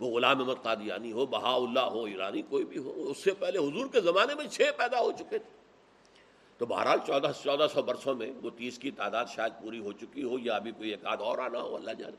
وہ 0.00 0.16
غلام 0.16 0.40
احمد 0.40 0.62
قادیانی 0.62 1.12
ہو 1.12 1.26
بہا 1.26 1.54
اللہ 1.54 1.80
ہو، 1.80 2.04
ایرانی 2.04 2.42
کوئی 2.42 2.64
بھی 2.64 2.78
ہو، 2.78 3.10
اس 3.10 3.18
سے 3.18 3.30
پہلے 3.30 3.58
حضور 3.58 3.86
کے 3.92 4.00
زمانے 4.00 4.34
میں 4.34 4.46
چھ 4.46 4.60
پیدا 4.76 5.00
ہو 5.00 5.12
چکے 5.12 5.38
تھے۔ 5.38 5.50
تو 6.58 6.66
بہرحال 6.66 6.98
چودہ 7.06 7.30
چودہ 7.42 7.66
سو 7.74 7.82
برسوں 7.82 8.14
میں 8.14 8.32
وہ 8.42 8.50
تیس 8.56 8.78
کی 8.78 8.90
تعداد 8.90 9.24
شاید 9.34 9.52
پوری 9.62 9.78
ہو 9.78 9.92
چکی 9.92 10.22
ہو، 10.22 10.38
یا 10.38 10.54
ابھی 10.54 10.72
کوئی 10.72 10.90
ایک 10.90 11.06
آدھ 11.06 11.22
اور 11.22 11.38
آنا 11.38 11.60
ہو، 11.60 11.76
اللہ 11.76 11.90
جانے۔ 11.90 12.16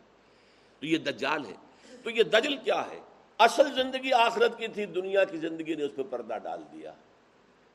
تو 0.80 0.86
یہ 0.86 0.98
دجال 0.98 1.46
ہے۔ 1.46 1.56
تو 2.04 2.10
یہ 2.10 2.24
دجل 2.24 2.58
کیا 2.58 2.90
ہے؟ 2.92 3.00
اصل 3.38 3.74
زندگی 3.76 4.14
آخرت 4.14 4.58
کی 4.58 4.68
تھی، 4.68 4.86
دنیا 4.86 5.24
کی 5.24 5.38
زندگی 5.38 5.76
نے 5.76 5.84
اس 5.84 5.92
پہ 5.96 6.02
پردہ 6.10 6.38
ڈال 6.44 6.64
دیا۔ 6.74 6.94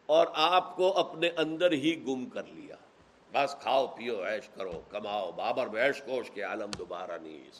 اور 0.07 0.27
آپ 0.35 0.77
کو 0.77 0.99
اپنے 0.99 1.31
اندر 1.37 1.73
ہی 1.73 2.05
گم 2.07 2.27
کر 2.27 2.43
لیا۔ 2.45 2.77
بس 3.33 3.55
کھاؤ 3.61 3.87
پیو 3.87 4.27
عیش 4.27 4.49
کرو، 4.49 4.81
کماؤ، 4.91 5.33
بابر 5.33 5.67
بیش 5.67 6.03
کوش 6.03 6.31
کے 6.31 6.43
عالم 6.43 6.71
دوبارہ 6.79 7.19
نہیں 7.23 7.51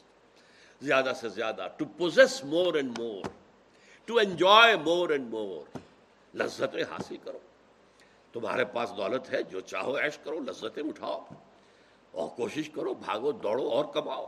زیادہ 0.83 1.13
سے 1.21 1.29
زیادہ 1.29 1.69
to 1.77 1.85
possess 1.85 2.45
more 2.45 2.75
and 2.75 2.99
more 2.99 3.29
to 4.05 4.19
enjoy 4.19 4.77
more 4.77 5.09
and 5.09 5.31
more 5.31 5.79
لذتیں 6.37 6.83
حاصل 6.83 7.17
کرو۔ 7.25 7.39
تمہارے 8.33 8.65
پاس 8.65 8.93
دولت 8.97 9.33
ہے، 9.33 9.43
جو 9.43 9.61
چاہو 9.61 9.99
عیش 9.99 10.19
کرو، 10.19 10.39
لذتیں 10.41 10.83
اٹھاؤ۔ 10.83 11.25
اور 12.13 12.29
کوشش 12.29 12.71
کرو، 12.71 12.95
بھاگو، 12.95 13.33
دوڑو 13.33 13.69
اور 13.69 13.85
کماؤ۔ 13.85 14.27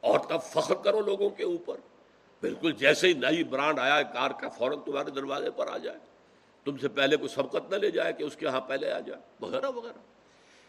اور 0.00 0.20
تب 0.28 0.42
فخر 0.42 0.74
کرو 0.74 1.00
لوگوں 1.00 1.30
کے 1.30 1.44
اوپر۔ 1.44 1.76
بالکل 2.40 2.72
جیسے 2.72 3.08
ہی 3.08 3.12
نئی 3.12 3.44
برانڈ 3.44 3.78
آیا، 3.78 4.02
کار 4.02 4.30
کا 4.30 4.48
فوراً 4.48 4.78
تمہارے 4.80 5.10
دروازے 5.10 5.50
پر 5.50 5.66
آ 5.66 5.76
جائے۔ 5.78 5.98
تم 6.64 6.76
سے 6.76 6.88
پہلے 6.88 7.16
کوئی 7.16 7.28
سبقت 7.28 7.70
نہ 7.70 7.76
لے 7.76 7.90
جائے 7.90 8.12
کہ 8.12 8.22
اس 8.22 8.36
کے 8.36 8.46
ہاں 8.46 8.60
پہلے 8.60 8.92
آ 8.92 9.00
جائے۔ 9.00 9.20
وغیرہ 9.40 9.66
وغیرہ۔ 9.66 10.13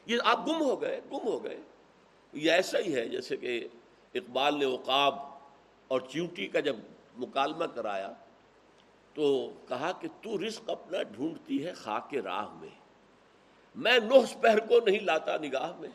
یہ 0.05 0.17
آپ 0.23 0.47
گم 0.47 0.61
ہو 0.61 0.81
گئے، 0.81 1.01
گم 1.11 1.27
ہو 1.27 1.43
گئے۔ 1.43 1.57
یہ 2.33 2.51
ایسا 2.51 2.79
ہی 2.79 2.95
ہے 2.95 3.09
جیسے 3.09 3.37
کہ 3.37 3.67
اقبال 4.13 4.59
نے 4.59 4.65
عقاب 4.65 5.15
اور 5.87 6.01
چیونٹی 6.01 6.47
کا 6.47 6.59
جب 6.59 6.75
مکالمہ 7.17 7.65
کرایا 7.65 8.11
تو 9.13 9.51
کہا 9.67 9.91
کہ 9.91 10.07
تو 10.21 10.47
رزق 10.47 10.69
اپنا 10.69 11.03
ڈھونڈتی 11.03 11.65
ہے 11.65 11.73
خاک 11.73 12.15
راہ 12.15 12.53
میں۔ 12.53 12.69
میں 13.75 13.99
نوس 13.99 14.41
پہر 14.41 14.59
کو 14.59 14.89
نہیں 14.89 14.99
لاتا 14.99 15.37
نگاہ 15.37 15.79
میں۔ 15.79 15.89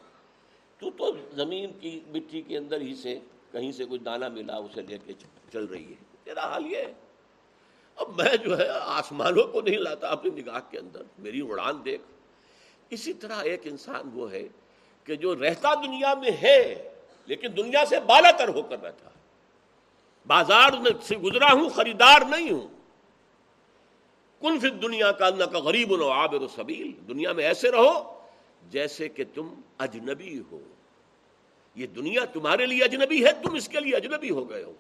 تو 0.78 0.90
تو 0.90 1.16
زمین 1.34 1.72
کی، 1.80 2.00
مٹی 2.08 2.42
کے 2.42 2.58
اندر 2.58 2.80
ہی 2.80 2.94
سے 2.94 3.18
کہیں 3.52 3.72
سے 3.72 3.84
کوئی 3.84 4.00
دانہ 4.00 4.28
ملا، 4.28 4.56
اسے 4.56 4.82
لے 4.82 4.98
کے 5.06 5.12
چل 5.52 5.64
رہی 5.64 5.88
ہے۔ 5.88 5.94
تیرا 6.24 6.46
حال 6.46 6.66
یہ 6.66 6.76
ہے۔ 6.76 6.92
اب 7.96 8.08
میں 8.16 8.36
جو 8.36 8.58
ہے 8.58 8.68
آسمانوں 8.80 9.44
کو 9.44 9.60
نہیں 9.60 9.76
لاتا 9.76 10.08
اپنی 10.08 10.42
نگاہ 10.42 10.60
کے 10.70 10.78
اندر۔ 10.78 11.02
میری 11.18 11.40
اڑان 11.40 11.84
دیکھ۔ 11.84 12.02
اسی 12.90 13.12
طرح 13.12 13.42
ایک 13.42 13.60
انسان 13.64 14.10
وہ 14.12 14.32
ہے 14.32 14.48
کہ 15.04 15.16
جو 15.16 15.34
رہتا 15.34 15.74
دنیا 15.74 16.14
میں 16.14 16.30
ہے، 16.30 16.88
لیکن 17.26 17.48
دنیا 17.56 17.84
سے 17.88 18.00
بالا 18.00 18.30
تر 18.30 18.48
ہو 18.48 18.62
کر 18.62 18.82
رہتا 18.82 19.10
بازار 20.26 20.72
میں 20.72 20.90
سے 21.02 21.16
گزرا 21.16 21.52
ہوں، 21.52 21.68
خریدار 21.68 22.20
نہیں 22.20 22.50
ہوں۔ 22.50 22.68
کن 24.40 24.82
دنیا 24.82 25.12
کا 25.12 25.26
اللہ 25.26 25.44
کا 25.44 25.58
غریب 25.58 25.92
و 25.92 26.10
عابر 26.10 26.40
و 26.40 26.48
سبیل؟ 26.48 26.92
دنیا 27.08 27.32
میں 27.32 27.44
ایسے 27.44 27.70
رہو 27.70 28.20
جیسے 28.68 29.08
کہ 29.08 29.24
تم 29.34 29.54
اجنبی 29.78 30.42
ہو۔ 30.52 30.60
یہ 31.74 31.86
دنیا 31.86 32.24
تمہارے 32.24 32.66
لیے 32.66 32.84
اجنبی 32.84 33.24
ہے، 33.24 33.32
تم 33.32 33.54
اس 33.54 33.68
کے 33.68 33.80
لیے 33.80 33.96
اجنبی 33.96 34.30
ہو 34.30 34.50
گئے 34.50 34.64
ہو۔ 34.64 34.72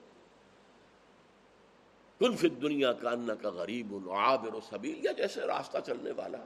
کن 2.20 2.62
دنیا 2.62 2.92
کا 2.92 3.10
اللہ 3.10 3.32
کا 3.32 3.50
غریب 3.50 4.10
عابر 4.10 4.54
و 4.54 4.60
سبیل؟ 4.70 5.04
یا 5.04 5.12
جیسے 5.12 5.40
راستہ 5.40 5.78
چلنے 5.86 6.10
والا۔ 6.10 6.38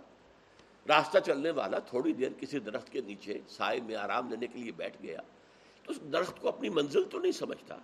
راستہ 0.89 1.19
چلنے 1.19 1.51
والا 1.51 1.79
تھوڑی 1.89 2.13
دیر 2.13 2.33
کسی 2.39 2.59
درخت 2.59 2.91
کے 2.93 3.01
نیچے 3.01 3.39
سائے 3.49 3.81
میں 3.81 3.97
آرام 3.97 4.31
لینے 4.31 4.47
کے 4.47 4.59
لیے 4.59 4.73
بیٹھ 4.77 4.97
گیا 5.03 5.21
تو 5.85 5.93
اس 5.93 6.01
درخت 6.13 6.41
کو 6.41 6.49
اپنی 6.49 6.69
منزل 6.69 7.03
تو 7.11 7.19
نہیں 7.19 7.33
سمجھتا، 7.33 7.77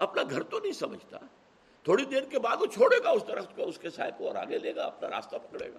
اپنا 0.00 0.22
گھر 0.30 0.42
تو 0.42 0.58
نہیں 0.58 0.72
سمجھتا۔ 0.72 1.18
تھوڑی 1.86 2.04
دیر 2.04 2.24
کے 2.30 2.38
بعد 2.38 2.56
وہ 2.60 2.66
چھوڑے 2.66 3.02
گا 3.04 3.10
اس 3.10 3.26
درخت 3.28 3.54
کو، 3.56 3.68
اس 3.68 3.78
کے 3.78 3.90
سائے 3.90 4.10
کو 4.18 4.26
اور 4.26 4.36
آگے 4.36 4.58
لے 4.58 4.74
گا، 4.76 4.84
اپنا 4.84 5.08
راستہ 5.10 5.36
پکڑے 5.36 5.72
گا۔ 5.72 5.78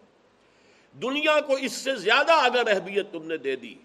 دنیا 0.95 1.39
کو 1.47 1.53
اس 1.53 1.71
سے 1.73 1.95
زیادہ 1.95 2.34
اگر 2.43 2.67
اہمیت 2.67 3.12
تم 3.12 3.25
نے 3.25 3.38
دے 3.38 3.55
دی، 3.55 3.75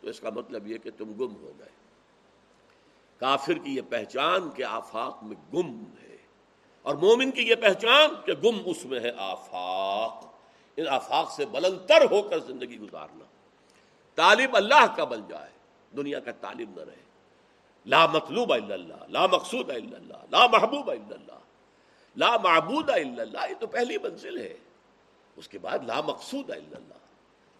تو 0.00 0.08
اس 0.08 0.20
کا 0.20 0.30
مطلب 0.30 0.66
یہ 0.66 0.78
کہ 0.78 0.90
تم 0.96 1.12
گم 1.12 1.34
ہو 1.36 1.52
گئے۔ 1.58 1.72
کافر 3.20 3.58
کی 3.58 3.74
یہ 3.76 3.82
پہچان 3.88 4.50
کہ 4.50 4.64
آفاق 4.64 5.22
میں 5.24 5.36
گم 5.54 5.82
ہے، 6.02 6.16
اور 6.84 6.94
مومن 6.94 7.30
کی 7.30 7.42
یہ 7.42 7.54
پہچان 7.54 8.14
کہ 8.26 8.32
گم 8.44 8.62
اس 8.64 8.84
میں 8.84 9.00
ہے 9.00 9.10
آفاق۔ 9.16 10.33
ان 10.76 10.88
آفاق 10.88 11.30
سے 11.30 11.46
بلندر 11.46 12.10
ہو 12.10 12.22
کر 12.22 12.38
زندگی 12.38 12.78
گزارنا۔ 12.78 13.24
طالب 14.14 14.56
اللہ 14.56 14.96
کا 14.96 15.04
بن 15.04 15.20
جائے، 15.28 15.50
دنیا 15.96 16.20
کا 16.20 16.30
طالب 16.32 16.70
نہ 16.76 16.84
رہے۔ 16.84 17.04
لا 17.86 18.06
مطلوب 18.06 18.52
الا 18.52 18.74
اللہ، 18.74 19.04
لا 19.08 19.26
مقصود 19.26 19.70
الا 19.70 19.96
اللہ، 19.96 20.16
لا 20.30 20.46
محبوب 20.46 20.90
الا 20.90 21.14
اللہ، 21.14 21.38
لا 22.16 22.36
معبود 22.36 22.90
الا 22.90 23.22
اللہ، 23.22 23.38
یہ 23.50 23.54
تو 23.60 23.66
پہلی 23.66 23.98
منزل 23.98 24.38
ہے۔ 24.38 24.56
اس 25.36 25.48
کے 25.48 25.58
بعد 25.58 25.78
لا 25.86 26.00
مقصود 26.00 26.50
الا 26.50 26.76
اللہ، 26.76 26.98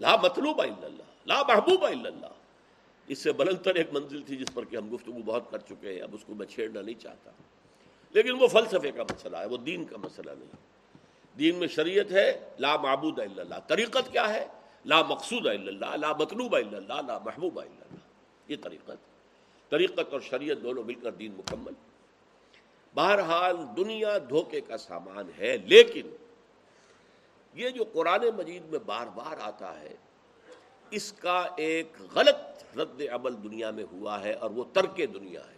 لا 0.01 0.17
مطلوب 0.17 0.61
الا 0.61 0.87
اللہ، 0.87 1.03
لا 1.27 1.43
محبوب 1.43 1.85
الا 1.85 2.09
اللہ۔ 2.09 2.27
اس 3.07 3.19
سے 3.19 3.33
بلند 3.33 3.65
تر 3.65 3.75
ایک 3.75 3.93
منزل 3.93 4.23
تھی 4.23 4.37
جس 4.37 4.49
پر 4.55 4.65
کہ 4.65 4.77
ہم 4.77 4.95
گفتگو 4.95 5.23
بہت 5.25 5.51
کر 5.51 5.59
چکے 5.59 5.95
ہیں، 5.95 6.01
اب 6.01 6.15
اس 6.15 6.25
کو 6.25 6.35
میں 6.35 6.47
چھیڑنا 6.47 6.81
نہیں 6.81 7.01
چاہتا۔ 7.01 7.31
لیکن 8.11 8.31
وہ 8.31 8.47
فلسفے 8.47 8.91
کا 8.91 9.03
مسئلہ 9.03 9.37
ہے، 9.37 9.47
وہ 9.47 9.57
دین 9.57 9.85
کا 9.85 9.97
مسئلہ 9.97 10.31
نہیں۔ 10.31 10.74
دین 11.39 11.57
میں 11.57 11.69
شریعت 11.69 12.13
ہے، 12.13 12.49
لا 12.59 12.77
معبود 12.77 13.19
الا 13.19 13.43
اللہ۔ 13.43 13.55
طریقت 13.67 14.13
کیا 14.13 14.35
ہے؟ 14.35 14.49
لا 14.85 15.03
مقصود 15.03 15.47
الا 15.47 15.69
اللہ، 15.71 16.07
لا 16.07 16.13
مطلوب 16.13 16.57
الا 16.57 16.77
اللہ، 16.77 17.07
لا 17.07 17.19
محبوب 17.19 17.61
الا 17.61 17.85
اللہ۔ 17.85 17.99
یہ 18.49 18.57
طریقت۔ 18.63 18.97
طریقت 19.71 20.13
اور 20.13 20.21
شریعت 20.21 20.57
دونوں 20.63 20.85
مل 20.85 20.95
کر 20.95 21.13
دین 21.13 21.33
مکمل۔ 21.33 21.73
بہرحال 22.95 23.57
دنیا 23.77 24.19
دھوکے 24.29 24.61
کا 24.61 24.77
سامان 24.77 25.31
ہے، 25.39 25.57
لیکن 25.57 26.11
یہ 27.55 27.69
جو 27.69 27.85
قرآن 27.93 28.21
مجید 28.37 28.65
میں 28.65 28.79
بار 28.79 29.07
بار 29.07 29.37
آتا 29.41 29.81
ہے، 29.81 29.97
اس 30.91 31.13
کا 31.13 31.47
ایک 31.57 31.93
غلط 32.15 32.77
رد 32.77 33.03
عمل 33.13 33.43
دنیا 33.43 33.71
میں 33.71 33.85
ہوا 33.93 34.23
ہے 34.23 34.33
اور 34.33 34.51
وہ 34.51 34.65
ترک 34.73 35.01
دنیا 35.15 35.41
ہے۔ 35.41 35.57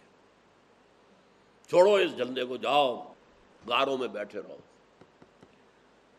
چھوڑو 1.69 1.93
اس 1.93 2.17
جھنڈے 2.17 2.45
کو، 2.45 2.57
جاؤ 2.57 3.13
گاروں 3.69 3.97
میں 3.97 4.07
بیٹھے 4.07 4.39
رہو۔ 4.39 4.57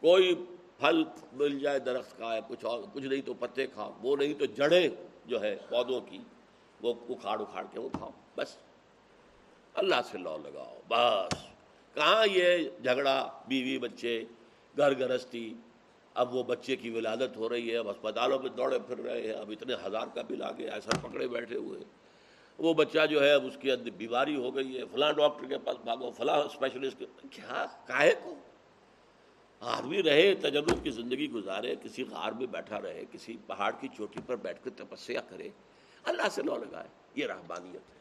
کوئی 0.00 0.34
پھل 0.78 1.04
مل 1.32 1.58
جائے 1.58 1.78
درخت 1.78 2.18
کا 2.18 2.34
ہے 2.34 2.40
کچھ 2.48 2.64
اور، 2.64 2.82
کچھ 2.92 3.04
نہیں 3.04 3.22
تو 3.22 3.34
پتے 3.34 3.66
کھاؤ، 3.66 3.92
وہ 4.02 4.16
نہیں 4.16 4.34
تو 4.34 4.44
جڑیں 4.44 4.88
جو 5.26 5.42
ہے 5.42 5.56
پودوں 5.68 6.00
کی، 6.00 6.18
وہ 6.80 6.94
اکھاڑ 7.08 7.40
اکھاڑ 7.40 7.64
کے 7.72 7.80
وہ 7.80 7.88
کھاؤ، 7.92 8.10
بس۔ 8.36 8.56
اللہ 9.74 9.94
سے 10.10 10.18
لو 10.18 10.36
لگاؤ، 10.42 10.80
بس۔ 10.88 11.34
کہاں 11.94 12.26
یہ 12.32 12.68
جھگڑا، 12.82 13.28
بیوی 13.48 13.78
بچے، 13.78 14.24
گھر 14.76 14.98
گرستی، 14.98 15.54
اب 16.14 16.34
وہ 16.34 16.42
بچے 16.42 16.76
کی 16.76 16.90
ولادت 16.90 17.36
ہو 17.36 17.48
رہی 17.48 17.72
ہے، 17.72 17.76
اب 17.76 17.88
اسپتالوں 17.88 18.38
میں 18.38 18.50
دوڑے 18.50 18.78
پھر 18.78 18.98
رہے 18.98 19.22
ہیں، 19.22 19.32
اب 19.32 19.50
اتنے 19.50 19.74
ہزار 19.86 20.06
کا 20.14 20.22
بل 20.28 20.42
آ 20.42 20.50
گیا، 20.52 20.74
ایسا 20.74 20.90
پکڑے 21.02 21.28
بیٹھے 21.28 21.56
ہوئے۔ 21.56 21.80
وہ 22.58 22.74
بچہ 22.74 23.06
جو 23.06 23.24
ہے، 23.24 23.32
اب 23.32 23.46
اس 23.46 23.56
کی 23.60 23.90
بیماری 23.90 24.36
ہو 24.36 24.56
گئی 24.56 24.78
ہے، 24.78 24.82
فلاں 24.92 25.12
ڈاکٹر 25.12 25.46
کے 25.46 25.58
پاس 25.58 25.76
بھاگو، 25.84 26.10
فلاں 26.10 26.38
اسپیشلسٹ 26.38 27.02
کیا؟ 27.30 27.66
کاہے 27.86 28.12
کو؟ 28.24 28.34
آدمی 29.60 30.02
رہے 30.02 30.34
تجرب 30.34 30.84
کی 30.84 30.90
زندگی 30.90 31.30
گزارے، 31.30 31.74
کسی 31.82 32.04
غار 32.10 32.32
میں 32.32 32.46
بیٹھا 32.46 32.82
رہے، 32.82 33.04
کسی 33.12 33.36
پہاڑ 33.46 33.72
کی 33.80 33.88
چوٹی 33.96 34.20
پر 34.26 34.36
بیٹھ 34.36 34.64
کر 34.64 34.70
تپسیا 34.76 35.20
کرے، 35.20 35.48
اللہ 36.04 36.28
سے 36.30 36.42
لو 36.42 36.56
لگائے، 36.56 36.88
یہ 37.14 37.26
رحبانیت 37.26 37.74
ہے۔ 37.74 37.98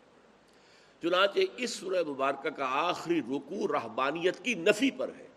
چنانچہ 1.02 1.40
اس 1.58 1.70
سورہ 1.70 2.04
مبارکہ 2.08 2.50
کا 2.50 2.66
آخری 2.70 3.20
رکو 3.20 3.68
رحبانیت 3.68 4.44
کی 4.44 4.54
نفی 4.54 4.92
پر 4.92 5.10
ہے۔ 5.18 5.28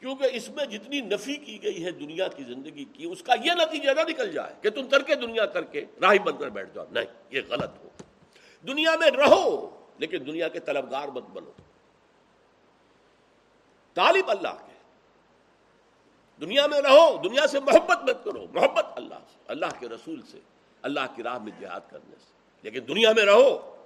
کیونکہ 0.00 0.28
اس 0.32 0.48
میں 0.48 0.64
جتنی 0.64 1.00
نفی 1.00 1.36
کی 1.36 1.62
گئی 1.62 1.84
ہے 1.84 1.90
دنیا 1.90 2.28
کی 2.28 2.44
زندگی 2.44 2.84
کی، 2.84 3.04
اس 3.04 3.22
کا 3.22 3.34
یہ 3.44 3.50
نتیجہ 3.52 3.90
نہ 3.90 4.00
نکل 4.08 4.32
جائے 4.32 4.54
کہ 4.62 4.70
تم 4.70 4.88
ترک 4.88 5.08
دنیا 5.08 5.46
کر 5.46 5.62
کے 5.62 5.84
راہی 6.00 6.18
بن 6.18 6.36
کر 6.36 6.48
بیٹھ 6.48 6.74
جاؤ۔ 6.74 6.84
نہیں، 6.90 7.04
یہ 7.30 7.40
غلط 7.48 7.70
ہو۔ 7.84 7.88
دنیا 8.66 8.96
میں 8.96 9.10
رہو، 9.10 9.70
لیکن 9.98 10.26
دنیا 10.26 10.48
کے 10.48 10.60
طلبگار 10.60 11.08
مت 11.08 11.22
بنو۔ 11.22 11.50
طالب 13.94 14.30
اللہ 14.30 14.66
کے۔ 14.66 14.71
دنیا 16.42 16.66
میں 16.66 16.80
رہو، 16.80 17.22
دنیا 17.24 17.46
سے 17.46 17.60
محبت 17.60 18.02
مت 18.02 18.24
کرو، 18.24 18.46
محبت 18.52 18.86
اللہ 18.96 19.14
سے، 19.14 19.38
اللہ 19.48 19.66
کے 19.78 19.88
رسول 19.88 20.20
سے، 20.30 20.38
اللہ 20.82 21.00
کی 21.16 21.22
راہ 21.22 21.38
میں 21.38 21.52
جہاد 21.60 21.80
کرنے 21.90 22.14
سے۔ 22.18 22.32
لیکن 22.62 22.80
دنیا 22.88 23.12
میں 23.12 23.24
رہو۔ 23.24 23.76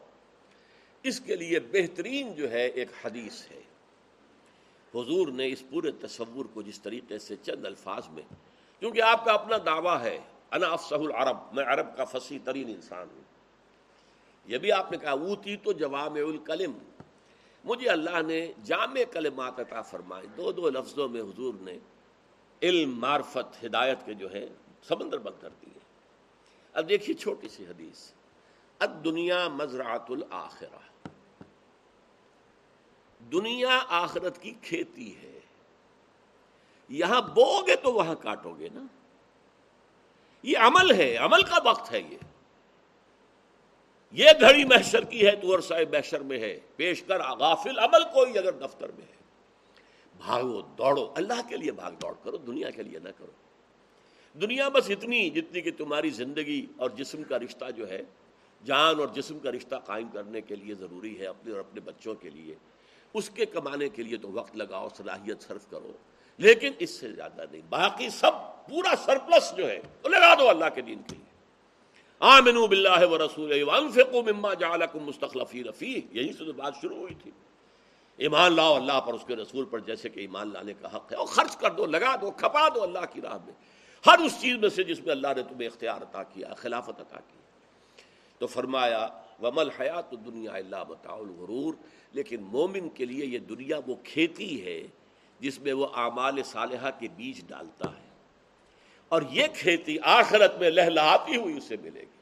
اس 1.03 1.21
کے 1.21 1.37
لیے 1.37 1.61
بہترین 1.61 2.35
جو 2.35 2.51
ہے 2.51 2.67
ایک 2.67 2.89
حدیث 3.05 3.43
ہے۔ 3.51 3.63
حضور 4.95 5.29
نے 5.29 5.49
اس 5.49 5.63
پورے 5.71 5.91
تصور 5.91 6.45
کو 6.55 6.63
جس 6.63 6.81
طریقے 6.81 7.19
سے 7.19 7.37
چند 7.43 7.67
الفاظ 7.67 8.03
میں، 8.09 8.23
کیونکہ 8.81 9.03
آپ 9.03 9.25
کا 9.25 9.33
اپنا 9.33 9.57
دعویٰ 9.67 10.01
ہے، 10.01 10.19
انا 10.51 10.67
افسح 10.67 10.97
العرب، 10.97 11.37
میں 11.53 11.65
عرب 11.65 11.97
کا 11.97 12.05
فصیح 12.05 12.39
ترین 12.45 12.69
انسان 12.69 13.07
ہوں۔ 13.15 13.23
یہ 14.47 14.59
بھی 14.59 14.73
آپ 14.73 14.93
نے 14.93 14.99
کہا 14.99 15.11
اوتی 15.11 15.57
تو 15.57 15.73
جوام 15.73 16.15
الکلم۔ 16.15 16.73
مجھے 17.65 17.89
اللہ 17.89 18.23
نے 18.27 18.53
جامع 18.65 19.13
کلمات 19.13 19.61
عطا 19.61 19.83
فرمائے۔ 19.83 20.27
دو 20.37 20.53
دو 20.53 20.71
لفظوں 20.71 21.09
میں 21.09 21.21
حضور 21.21 21.55
نے 21.61 21.79
علم، 22.63 22.99
معرفت، 22.99 23.65
ہدایت 23.65 23.99
کے 24.05 24.15
جو 24.15 24.33
ہے، 24.33 24.49
سمندر 24.83 25.19
بند 25.19 25.43
کر 25.43 25.49
دیے 25.49 25.79
اب 26.73 26.89
دیکھیے 26.89 27.17
چھوٹی 27.17 27.49
سی 27.49 27.65
حدیث۔ 27.65 28.11
اد 28.81 29.05
دنیا 29.05 29.49
مزرعت 29.49 30.11
الآخرہ 30.11 31.09
دنیا 33.33 33.81
آخرت 33.89 34.43
کی 34.43 34.55
کھیتی 34.63 35.17
ہے۔ 35.17 35.41
یہاں 36.89 37.21
بو 37.21 37.67
گے 37.67 37.77
تو 37.77 37.93
وہاں 37.93 38.15
کاٹو 38.15 38.55
گے 38.59 38.69
نا۔ 38.75 38.83
یہ 40.43 40.59
عمل 40.59 40.95
ہے، 40.95 41.17
عمل 41.17 41.43
کا 41.43 41.59
وقت 41.65 41.93
ہے 41.93 42.01
یہ۔ 42.01 42.19
یہ 44.13 44.31
گھڑی 44.41 44.65
محشر 44.65 45.05
کی 45.05 45.27
ہے، 45.27 45.37
تو 45.37 45.57
عرصہ 45.57 45.75
محشر 45.93 46.21
میں 46.21 46.39
ہے۔ 46.39 46.61
پیش 46.77 47.03
کر، 47.03 47.23
غافل 47.23 47.79
عمل 47.79 48.05
کوئی 48.05 48.39
اگر 48.39 48.53
دفتر 48.53 48.89
میں 48.89 49.07
ہے۔ 49.09 49.16
بھاگو، 50.19 50.61
دوڑو، 50.61 51.13
اللہ 51.17 51.49
کے 51.49 51.57
لیے 51.57 51.73
بھاگ 51.73 51.93
دوڑ 51.93 52.13
کرو، 52.23 52.37
دنیا 52.37 52.71
کے 52.71 52.83
لیے 52.83 52.99
نہ 52.99 53.09
کرو۔ 53.19 53.33
دنیا 54.41 54.69
بس 54.69 54.91
اتنی 54.91 55.31
جتنی 55.31 55.61
کہ 55.61 55.71
تمہاری 55.77 56.11
زندگی 56.11 56.67
اور 56.77 56.91
جسم 56.91 57.23
کا 57.23 57.39
رشتہ 57.39 57.65
جو 57.77 57.89
ہے، 57.89 58.03
جان 58.65 59.01
اور 59.01 59.09
جسم 59.09 59.39
کا 59.39 59.51
رشتہ 59.51 59.77
قائم 59.77 60.09
کرنے 60.09 60.41
کے 60.41 60.57
لیے 60.57 60.75
ضروری 60.75 61.19
ہے، 61.19 61.27
اپنے 61.27 61.53
اور 61.53 61.61
اپنے 61.61 61.81
بچوں 61.81 62.15
کے 62.15 62.31
لیے۔ 62.31 62.55
اس 63.15 63.31
کے 63.31 63.47
کمانے 63.47 63.89
کے 63.89 64.03
لیے 64.03 64.17
تو 64.17 64.31
وقت 64.31 64.57
لگاؤ، 64.57 64.89
صلاحیت 64.97 65.43
صرف 65.43 65.71
کرو۔ 65.71 65.93
لیکن 66.39 66.73
اس 66.79 66.91
سے 66.91 67.13
زیادہ 67.13 67.45
نہیں، 67.53 67.63
باقی 67.69 68.09
سب 68.11 68.33
پورا 68.69 68.95
سرپلس 69.05 69.57
جو 69.57 69.69
ہے، 69.69 69.81
وہ 70.05 70.09
لگا 70.09 70.35
دو 70.35 70.49
اللہ 70.49 70.65
کے 70.75 70.81
دین 70.81 70.99
کے 70.99 71.17
لیے۔ 71.17 71.27
آمنو 72.21 72.67
باللہ 72.67 73.07
و 73.07 73.19
رسول 73.19 73.65
مما 74.33 74.55
جعلکم 74.55 74.99
مستخلفین 74.99 75.73
فیہ۔ 75.79 76.01
یہی 76.11 76.33
سے 76.33 76.53
بات 76.53 76.75
شروع 76.83 76.97
ہوئی 76.97 77.15
تھی۔ 77.23 77.31
ایمان 78.17 78.53
لاؤ 78.53 78.75
اللہ 78.75 79.01
پر، 79.01 79.15
اس 79.15 79.25
کے 79.27 79.37
رسول 79.37 79.65
پر، 79.65 79.79
جیسے 79.79 80.09
کہ 80.09 80.21
ایمان 80.21 80.53
لانے 80.53 80.73
کا 80.81 80.97
حق 80.97 81.13
ہے۔ 81.13 81.17
اور 81.17 81.27
خرچ 81.27 81.57
کر 81.57 81.71
دو، 81.71 81.87
لگا 81.87 82.17
دو، 82.21 82.31
کھپا 82.31 82.69
دو 82.69 82.83
اللہ 82.83 82.99
کی 83.13 83.21
راہ 83.21 83.39
میں۔ 83.45 83.53
ہر 84.07 84.19
اس 84.19 84.41
چیز 84.41 84.57
میں 84.57 84.69
سے 84.69 84.85
جس 84.85 85.01
میں 85.01 85.13
اللہ 85.13 85.29
نے 85.37 85.43
تمہیں 85.43 85.67
اختیار 85.67 86.03
عطا 86.03 86.23
کیا، 86.23 86.55
خلافت 86.55 87.01
عطا 87.01 87.19
کی۔ 87.19 87.39
تو 88.39 88.47
فرمایا 88.47 89.09
ومل 89.43 89.71
حیات 89.71 90.11
دنیا 90.11 90.53
اللہ 90.53 90.85
بتاؤ 90.89 91.23
الغرور۔ 91.23 91.75
لیکن 92.13 92.43
مومن 92.43 92.89
کے 92.89 93.05
لیے 93.05 93.27
یہ 93.27 93.39
دنیا 93.39 93.77
وہ 93.87 93.95
کھیتی 94.05 94.65
ہے 94.65 94.87
جس 95.41 95.61
میں 95.61 95.73
وہ 95.73 95.87
اعمال 95.95 96.43
صالحہ 96.43 96.91
کے 96.99 97.09
بیج 97.17 97.41
ڈالتا 97.47 97.91
ہے۔ 97.91 98.09
اور 99.09 99.23
یہ 99.31 99.47
کھیتی 99.55 99.97
آخرت 100.03 100.57
میں 100.57 100.71
لہلاتی 100.71 101.37
ہوئی 101.37 101.57
اسے 101.57 101.77
ملے 101.83 102.01
گی۔ 102.01 102.21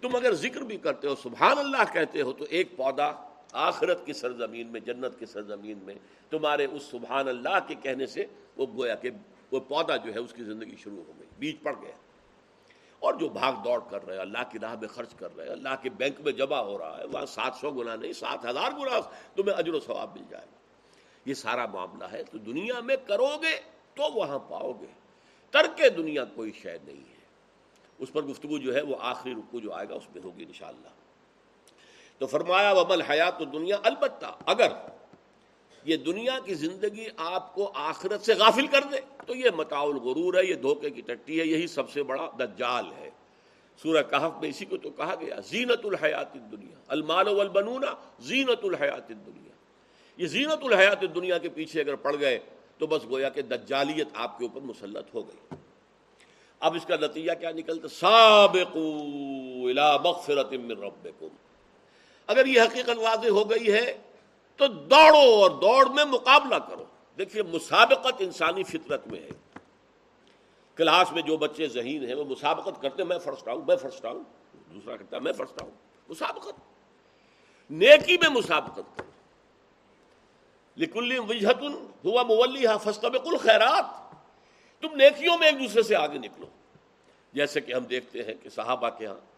تم 0.00 0.16
اگر 0.16 0.34
ذکر 0.34 0.60
بھی 0.60 0.76
کرتے 0.76 1.08
ہو، 1.08 1.14
سبحان 1.22 1.58
اللہ 1.58 1.92
کہتے 1.92 2.22
ہو، 2.22 2.32
تو 2.32 2.44
ایک 2.50 2.76
پودا 2.76 3.12
آخرت 3.56 4.06
کی 4.06 4.12
سرزمین 4.12 4.66
میں، 4.66 4.80
جنت 4.80 5.18
کی 5.18 5.26
سرزمین 5.26 5.78
میں 5.78 5.94
تمہارے 6.30 6.66
اس 6.72 6.82
سبحان 6.82 7.28
اللہ 7.28 7.58
کے 7.66 7.74
کہنے 7.74 8.06
سے 8.06 8.26
وہ 8.56 8.66
گویا 8.66 8.94
کہ 8.94 9.10
وہ 9.50 9.60
پودا 9.60 9.96
جو 9.96 10.14
ہے 10.14 10.18
اس 10.18 10.32
کی 10.32 10.44
زندگی 10.44 10.76
شروع 10.76 11.04
ہو 11.06 11.12
گئی، 11.18 11.28
بیج 11.38 11.62
پڑ 11.62 11.74
گیا۔ 11.82 11.92
اور 12.98 13.14
جو 13.14 13.28
بھاگ 13.28 13.52
دوڑ 13.52 13.80
کر 13.90 14.06
رہے 14.06 14.14
ہیں 14.14 14.20
اللہ 14.20 14.38
کی 14.50 14.58
راہ 14.58 14.74
میں 14.80 14.88
خرچ 14.88 15.14
کر 15.14 15.36
رہے 15.36 15.44
ہیں 15.44 15.52
اللہ 15.52 15.68
کے 15.82 15.90
بینک 15.90 16.20
میں 16.20 16.32
جمع 16.32 16.56
ہو 16.56 16.78
رہا 16.78 16.98
ہے، 16.98 17.04
وہاں 17.04 17.26
سات 17.26 17.54
سو 17.60 17.70
گنا 17.70 17.96
نہیں، 17.96 18.12
سات 18.12 18.44
ہزار 18.44 18.70
گنا 18.72 19.00
تمہیں 19.34 19.56
اجر 19.56 19.74
و 19.74 19.80
ثواب 19.80 20.10
مل 20.16 20.24
جائے۔ 20.30 20.46
گا 20.46 20.56
یہ 21.26 21.34
سارا 21.34 21.66
معاملہ 21.66 22.04
ہے۔ 22.12 22.22
تو 22.22 22.38
دنیا 22.38 22.80
میں 22.80 22.96
کرو 23.06 23.36
گے 23.42 23.60
تو 23.94 24.12
وہاں 24.12 24.38
پاؤ 24.38 24.72
گے۔ 24.72 24.86
ترک 25.50 25.82
دنیا 25.96 26.24
کوئی 26.24 26.52
شے 26.52 26.78
نہیں 26.84 27.10
ہے۔ 27.10 27.16
اس 27.98 28.12
پر 28.12 28.22
گفتگو 28.22 28.58
جو 28.58 28.74
ہے 28.74 28.82
وہ 28.82 28.96
آخری 29.00 29.32
رکو 29.32 29.60
جو 29.60 29.72
آئے 29.72 29.88
گا، 29.88 29.94
اس 29.94 30.14
میں 30.14 30.22
ہوگی 30.24 30.44
انشاءاللہ۔ 30.44 31.05
تو 32.18 32.26
فرمایا 32.26 32.72
ومل 32.72 33.00
حیات 33.00 33.40
دنیا 33.52 33.76
البتہ 33.82 34.26
اگر 34.46 34.72
یہ 35.84 35.96
دنیا 35.96 36.38
کی 36.44 36.54
زندگی 36.54 37.06
آپ 37.16 37.54
کو 37.54 37.70
آخرت 37.74 38.24
سے 38.24 38.34
غافل 38.34 38.66
کر 38.66 38.84
دے، 38.92 39.00
تو 39.26 39.34
یہ 39.34 39.50
متاع 39.56 39.82
الغرور 39.82 40.34
ہے، 40.34 40.44
یہ 40.44 40.54
دھوکے 40.54 40.90
کی 40.90 41.00
ٹٹی 41.00 41.40
ہے، 41.40 41.44
یہی 41.46 41.66
سب 41.66 41.90
سے 41.90 42.02
بڑا 42.02 42.28
دجال 42.38 42.84
ہے۔ 42.98 43.10
سورہ 43.82 44.02
کہف 44.02 44.40
میں 44.40 44.48
اسی 44.48 44.64
کو 44.64 44.76
تو 44.76 44.90
کہا 44.90 45.14
گیا، 45.20 45.40
زینت 45.40 45.84
الحیات 45.84 46.34
دنیا 46.34 46.78
المال 46.88 47.28
والبنونا 47.28 47.94
زینت 48.20 48.64
الحیات 48.64 49.08
دنیا 49.08 49.54
یہ 50.16 50.26
زینت 50.26 50.64
الحیات 50.64 51.00
دنیا 51.14 51.38
کے 51.38 51.48
پیچھے 51.48 51.80
اگر 51.80 51.94
پڑ 51.94 52.16
گئے، 52.20 52.38
تو 52.78 52.86
بس 52.86 53.04
گویا 53.10 53.28
کہ 53.28 53.42
دجالیت 53.42 54.08
آپ 54.14 54.38
کے 54.38 54.44
اوپر 54.44 54.60
مسلط 54.60 55.14
ہو 55.14 55.28
گئی۔ 55.28 55.56
اب 56.60 56.74
اس 56.74 56.84
کا 56.86 56.96
نتیجہ 56.96 57.32
کیا 57.40 57.50
نکلتا؟ 57.50 57.88
سابقو 57.88 58.86
الى 59.68 59.88
مغفرت 60.04 60.52
من 60.52 60.70
ربکم۔ 60.70 61.28
اگر 62.26 62.46
یہ 62.46 62.62
حقیقت 62.62 62.98
واضح 62.98 63.28
ہو 63.28 63.50
گئی 63.50 63.72
ہے 63.72 63.98
تو 64.56 64.66
دوڑو 64.66 65.42
اور 65.42 65.50
دوڑ 65.50 65.88
میں 65.88 66.04
مقابلہ 66.04 66.54
کرو۔ 66.54 66.84
دیکھیے، 67.18 67.42
مسابقت 67.42 68.14
انسانی 68.18 68.62
فطرت 68.62 69.06
میں 69.06 69.20
ہے۔ 69.20 69.58
کلاس 70.74 71.12
میں 71.12 71.22
جو 71.22 71.36
بچے 71.36 71.68
ذہین 71.68 72.04
ہیں، 72.04 72.14
وہ 72.14 72.24
مسابقت 72.24 72.82
کرتے 72.82 73.04
میں 73.04 73.18
فرسٹ 73.18 73.48
آؤں 73.48 73.62
میں 73.66 73.76
فرسٹ 73.76 74.04
آؤں 74.04 74.22
دوسرا 74.74 74.96
کہتا 74.96 75.18
میں 75.18 75.32
فرسٹ 75.32 75.62
آؤں 75.62 75.70
مسابقت۔ 76.08 76.60
نیکی 77.70 78.16
میں 78.16 78.28
مسابقت 78.28 78.96
کرو۔ 78.96 79.10
لکل 80.76 81.18
وجہت 81.28 81.62
ہوا 82.04 82.22
مولی 82.22 82.64
فستبق 82.84 83.26
الخیرات۔ 83.26 83.84
تم 84.82 84.94
نیکیوں 84.94 85.38
میں 85.38 85.46
ایک 85.46 85.58
دوسرے 85.58 85.82
سے 85.82 85.96
آگے 85.96 86.18
نکلو۔ 86.18 86.46
جیسے 87.32 87.60
کہ 87.60 87.74
ہم 87.74 87.84
دیکھتے 87.84 88.22
ہیں 88.22 88.34
کہ 88.42 88.48
صحابہ 88.48 88.88
کے 88.98 89.06
ہاں 89.06 89.35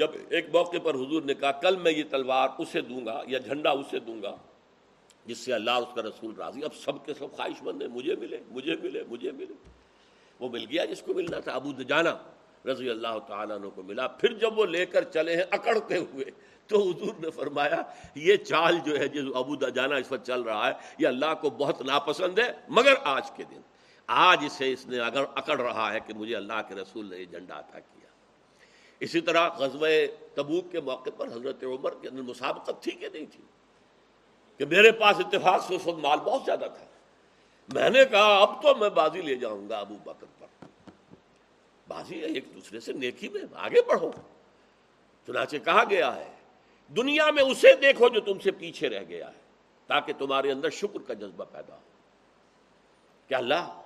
جب 0.00 0.10
ایک 0.28 0.46
موقع 0.52 0.78
پر 0.82 0.94
حضور 0.94 1.22
نے 1.22 1.34
کہا، 1.34 1.50
کل 1.62 1.76
میں 1.76 1.92
یہ 1.92 2.04
تلوار 2.10 2.48
اسے 2.58 2.80
دوں 2.80 3.04
گا 3.06 3.20
یا 3.26 3.38
جھنڈا 3.38 3.70
اسے 3.70 3.98
دوں 3.98 4.22
گا، 4.22 4.34
جس 5.26 5.38
سے 5.38 5.52
اللہ 5.52 5.70
اس 5.70 5.94
کا 5.94 6.02
رسول 6.02 6.34
راضی 6.38 6.64
اب 6.64 6.74
سب 6.74 7.04
کے 7.06 7.14
سب 7.14 7.36
خواہش 7.36 7.62
مند 7.62 7.82
ہیں، 7.82 7.88
مجھے 7.88 8.14
ملے 8.16 8.38
مجھے 8.50 8.76
ملے 8.82 9.02
مجھے 9.08 9.32
ملے۔ 9.32 9.54
وہ 10.40 10.48
مل 10.48 10.64
گیا 10.70 10.84
جس 10.84 11.02
کو 11.02 11.14
ملنا 11.14 11.40
تھا، 11.40 11.52
ابو 11.52 11.72
جانا 11.82 12.14
رضی 12.66 12.90
اللہ 12.90 13.18
تعالیٰ 13.26 13.56
عنہ 13.56 13.68
کو 13.74 13.82
ملا۔ 13.82 14.06
پھر 14.20 14.32
جب 14.32 14.58
وہ 14.58 14.66
لے 14.66 14.86
کر 14.86 15.04
چلے 15.04 15.36
ہیں 15.36 15.44
اکڑتے 15.50 15.96
ہوئے، 15.96 16.24
تو 16.66 16.78
حضور 16.88 17.14
نے 17.18 17.30
فرمایا، 17.30 17.82
یہ 18.14 18.36
چال 18.36 18.78
جو 18.84 18.98
ہے 18.98 19.08
جس 19.08 19.24
ابو 19.34 19.54
جانا 19.56 19.96
اس 19.96 20.12
وقت 20.12 20.26
چل 20.26 20.42
رہا 20.42 20.66
ہے، 20.68 20.72
یہ 20.98 21.06
اللہ 21.08 21.34
کو 21.40 21.50
بہت 21.50 21.82
ناپسند 21.82 22.38
ہے، 22.38 22.50
مگر 22.68 22.94
آج 23.04 23.30
کے 23.30 23.44
دن، 23.50 23.60
آج 24.08 24.44
اسے 24.46 24.72
اس 24.72 24.86
نے 24.86 24.98
اگر 25.00 25.24
اکڑ 25.34 25.60
رہا 25.60 25.92
ہے 25.92 26.00
کہ 26.06 26.14
مجھے 26.14 26.36
اللہ 26.36 26.60
کے 26.68 26.74
رسول 26.74 27.10
نے 27.10 27.18
یہ 27.18 27.24
جھنڈا 27.24 27.58
عطا 27.58 27.78
کیا۔ 27.78 27.99
اسی 29.00 29.20
طرح 29.20 29.48
غزوہ 29.48 29.88
تبوک 30.34 30.72
کے 30.72 30.80
موقع 30.80 31.10
پر 31.16 31.26
حضرت 31.26 31.64
عمر 31.64 31.94
کے 31.94 32.08
اندر 32.08 32.22
مسابقت 32.22 32.82
تھی 32.82 32.90
کہ 32.90 33.08
نہیں 33.12 33.26
تھی؟ 33.26 33.44
کہ 34.56 34.64
میرے 34.64 34.92
پاس 34.92 35.16
اتفاق 35.18 35.64
سے 35.66 35.74
اس 35.74 35.86
وقت 35.86 35.98
مال 35.98 36.18
بہت 36.18 36.42
زیادہ 36.44 36.66
تھا۔ 36.76 36.84
میں 37.72 37.90
نے 37.90 38.04
کہا، 38.04 38.38
اب 38.38 38.62
تو 38.62 38.74
میں 38.74 38.88
بازی 38.88 39.22
لے 39.22 39.34
جاؤں 39.34 39.68
گا 39.68 39.78
ابو 39.78 39.94
بکر 40.04 40.26
پر۔ 40.38 40.64
بازی 41.88 42.20
ہے، 42.20 42.26
ایک 42.26 42.44
دوسرے 42.54 42.80
سے 42.80 42.92
نیکی 42.92 43.28
میں 43.28 43.42
آگے 43.54 43.82
بڑھو۔ 43.88 44.10
چنانچہ 45.26 45.56
کہا 45.64 45.84
گیا 45.90 46.16
ہے، 46.16 46.32
دنیا 46.96 47.30
میں 47.30 47.42
اسے 47.42 47.72
دیکھو 47.82 48.08
جو 48.08 48.20
تم 48.20 48.38
سے 48.38 48.50
پیچھے 48.50 48.88
رہ 48.88 49.04
گیا 49.08 49.28
ہے، 49.28 49.40
تاکہ 49.86 50.12
تمہارے 50.18 50.52
اندر 50.52 50.70
شکر 50.70 50.98
کا 51.06 51.14
جذبہ 51.14 51.44
پیدا 51.52 51.74
ہو۔ 51.74 51.80
کہ 53.28 53.34
اللہ، 53.34 53.82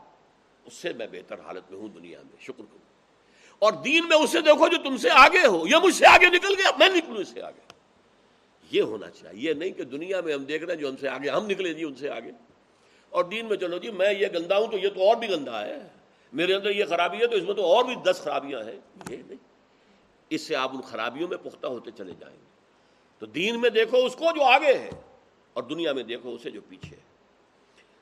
اس 0.64 0.72
سے 0.72 0.92
میں 0.92 1.06
بہتر 1.12 1.40
حالت 1.40 1.70
میں 1.70 1.80
ہوں 1.80 1.88
دنیا 1.88 2.18
میں؟ 2.18 2.40
شکر 2.40 2.62
کروں۔ 2.70 2.83
اور 3.64 3.72
دین 3.72 4.08
میں 4.08 4.16
اسے 4.16 4.40
دیکھو 4.40 4.68
جو 4.68 4.76
تم 4.84 4.96
سے 4.96 5.10
آگے 5.10 5.46
ہو 5.46 5.66
یہ 5.66 5.76
مجھ 5.82 5.94
سے 5.94 6.06
آگے 6.06 6.26
نکل 6.26 6.54
گیا، 6.58 6.70
میں 6.78 6.88
نکلوں 6.88 7.16
اس 7.16 7.28
سے 7.28 7.42
آگے۔ 7.42 7.60
یہ 8.70 8.82
ہونا 8.82 9.10
چاہیے، 9.10 9.48
یہ 9.48 9.54
نہیں 9.54 9.70
کہ 9.70 9.84
دنیا 9.84 10.20
میں 10.20 10.34
ہم 10.34 10.44
دیکھ 10.44 10.64
رہے 10.64 10.74
ہیں 10.74 10.80
جو 10.80 10.88
ہم 10.88 10.96
سے 10.96 11.08
آگے، 11.08 11.28
ہم 11.28 11.46
نکلے 11.46 11.74
جی 11.74 11.84
ان 11.84 11.94
سے 11.94 12.10
آگے۔ 12.10 12.30
اور 13.10 13.24
دین 13.24 13.46
میں 13.46 13.56
چلو 13.56 13.78
جی 13.78 13.90
میں 13.90 14.14
یہ 14.14 14.26
گندا 14.34 14.58
ہوں 14.58 14.66
تو 14.66 14.78
یہ 14.78 14.88
تو 14.88 15.08
اور 15.08 15.16
بھی 15.16 15.28
گندا 15.28 15.66
ہے۔ 15.66 15.88
میرے 16.32 16.54
اندر 16.54 16.70
یہ 16.70 16.84
خرابی 16.84 17.18
ہے 17.18 17.26
تو 17.26 17.36
اس 17.36 17.42
میں 17.42 17.54
تو 17.54 17.66
اور 17.66 17.84
بھی 17.84 17.94
دس 17.94 18.20
خرابیاں 18.24 18.60
ہیں۔ 18.60 18.80
یہ 19.10 19.16
نہیں۔ 19.16 19.44
اس 20.30 20.40
سے 20.40 20.56
آپ 20.56 20.70
ان 20.74 20.80
خرابیوں 20.80 21.28
میں 21.28 21.36
پختہ 21.36 21.66
ہوتے 21.66 21.90
چلے 21.90 22.12
جائیں 22.20 22.36
گے۔ 22.36 22.44
تو 23.18 23.26
دین 23.26 23.60
میں 23.60 23.70
دیکھو 23.70 24.06
اس 24.06 24.16
کو 24.16 24.24
جو 24.36 24.42
آگے 24.42 24.74
ہے، 24.74 24.90
اور 25.52 25.62
دنیا 25.62 25.92
میں 25.92 26.02
دیکھو 26.02 26.34
اسے 26.34 26.50
جو 26.50 26.60
پیچھے 26.68 26.96
ہے۔ 26.96 27.02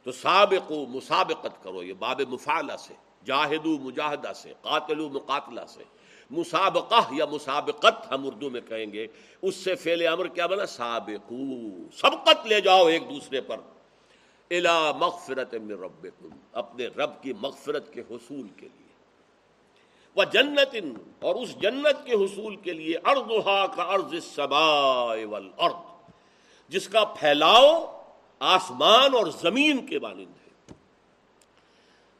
تو 0.02 0.12
سابق 0.12 0.72
مسابقت 0.88 1.62
کرو، 1.62 1.82
یہ 1.82 1.92
باب 1.92 2.20
مفالہ 2.28 2.72
سے۔ 2.78 2.94
جاہدو 3.24 3.78
مجاہدہ 3.78 4.32
سے 4.36 4.52
قاتل 4.62 4.94
مقاتلہ 4.94 5.60
سے۔ 5.68 5.84
مسابقہ 6.30 7.14
یا 7.14 7.24
مسابقت 7.26 8.12
ہم 8.12 8.26
اردو 8.26 8.50
میں 8.50 8.60
کہیں 8.60 8.92
گے۔ 8.92 9.06
اس 9.42 9.56
سے 9.56 9.74
فعل 9.74 10.08
امر 10.08 10.28
کیا 10.28 10.46
بنا؟ 10.46 10.66
سابقو۔ 10.66 11.90
سبقت 11.92 12.46
لے 12.46 12.60
جاؤ 12.60 12.86
ایک 12.86 13.10
دوسرے 13.10 13.40
پر۔ 13.40 13.56
الا 14.50 14.92
مغفرت 14.92 15.54
من 15.54 15.70
ربکم۔ 15.70 16.28
اپنے 16.52 16.86
رب 16.86 17.22
کی 17.22 17.32
مغفرت 17.32 17.92
کے 17.92 18.00
حصول 18.00 18.48
کے 18.48 18.68
لیے۔ 18.68 18.92
وہ 20.16 20.24
جنت 20.24 20.76
اور 21.20 21.34
اس 21.34 21.60
جنت 21.60 22.06
کے 22.06 22.14
حصول 22.14 22.56
کے 22.56 22.72
لیے 22.72 22.96
اردہا 23.04 23.66
کا 23.66 23.82
ارض 23.82 24.12
السماء 24.12 25.26
والارض۔ 25.30 25.74
جس 26.68 26.88
کا 26.88 27.04
پھیلاؤ 27.04 28.02
آسمان 28.38 29.14
اور 29.14 29.26
زمین 29.26 29.86
کے 29.86 29.98
مانند 29.98 30.36
ہے۔ 30.41 30.41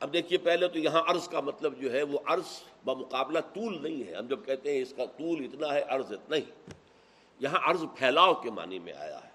اب 0.03 0.13
دیکھیے 0.13 0.39
پہلے 0.39 0.69
تو 0.69 0.79
یہاں 0.79 1.03
عرض 1.09 1.29
کا 1.29 1.41
مطلب 1.41 1.81
جو 1.81 1.93
ہے 1.93 2.03
وہ 2.03 2.19
عرض 2.27 2.63
بمقابلہ 2.85 3.39
طول 3.39 3.83
نہیں 3.83 4.09
ہے۔ 4.09 4.15
ہم 4.15 4.27
جب 4.27 4.45
کہتے 4.45 4.75
ہیں 4.75 4.83
اس 4.83 4.95
کا 4.97 5.05
طول 5.05 5.45
اتنا 5.45 5.75
ہے، 5.75 5.83
عرض 5.89 6.13
اتنا 6.13 6.37
ہی۔ 6.37 6.73
یہاں 7.41 7.71
عرض 7.71 7.85
پھیلاؤ 7.97 8.35
کے 8.35 8.51
معنی 8.51 8.79
میں 8.79 8.93
آیا 8.93 9.25
ہے۔ 9.25 9.29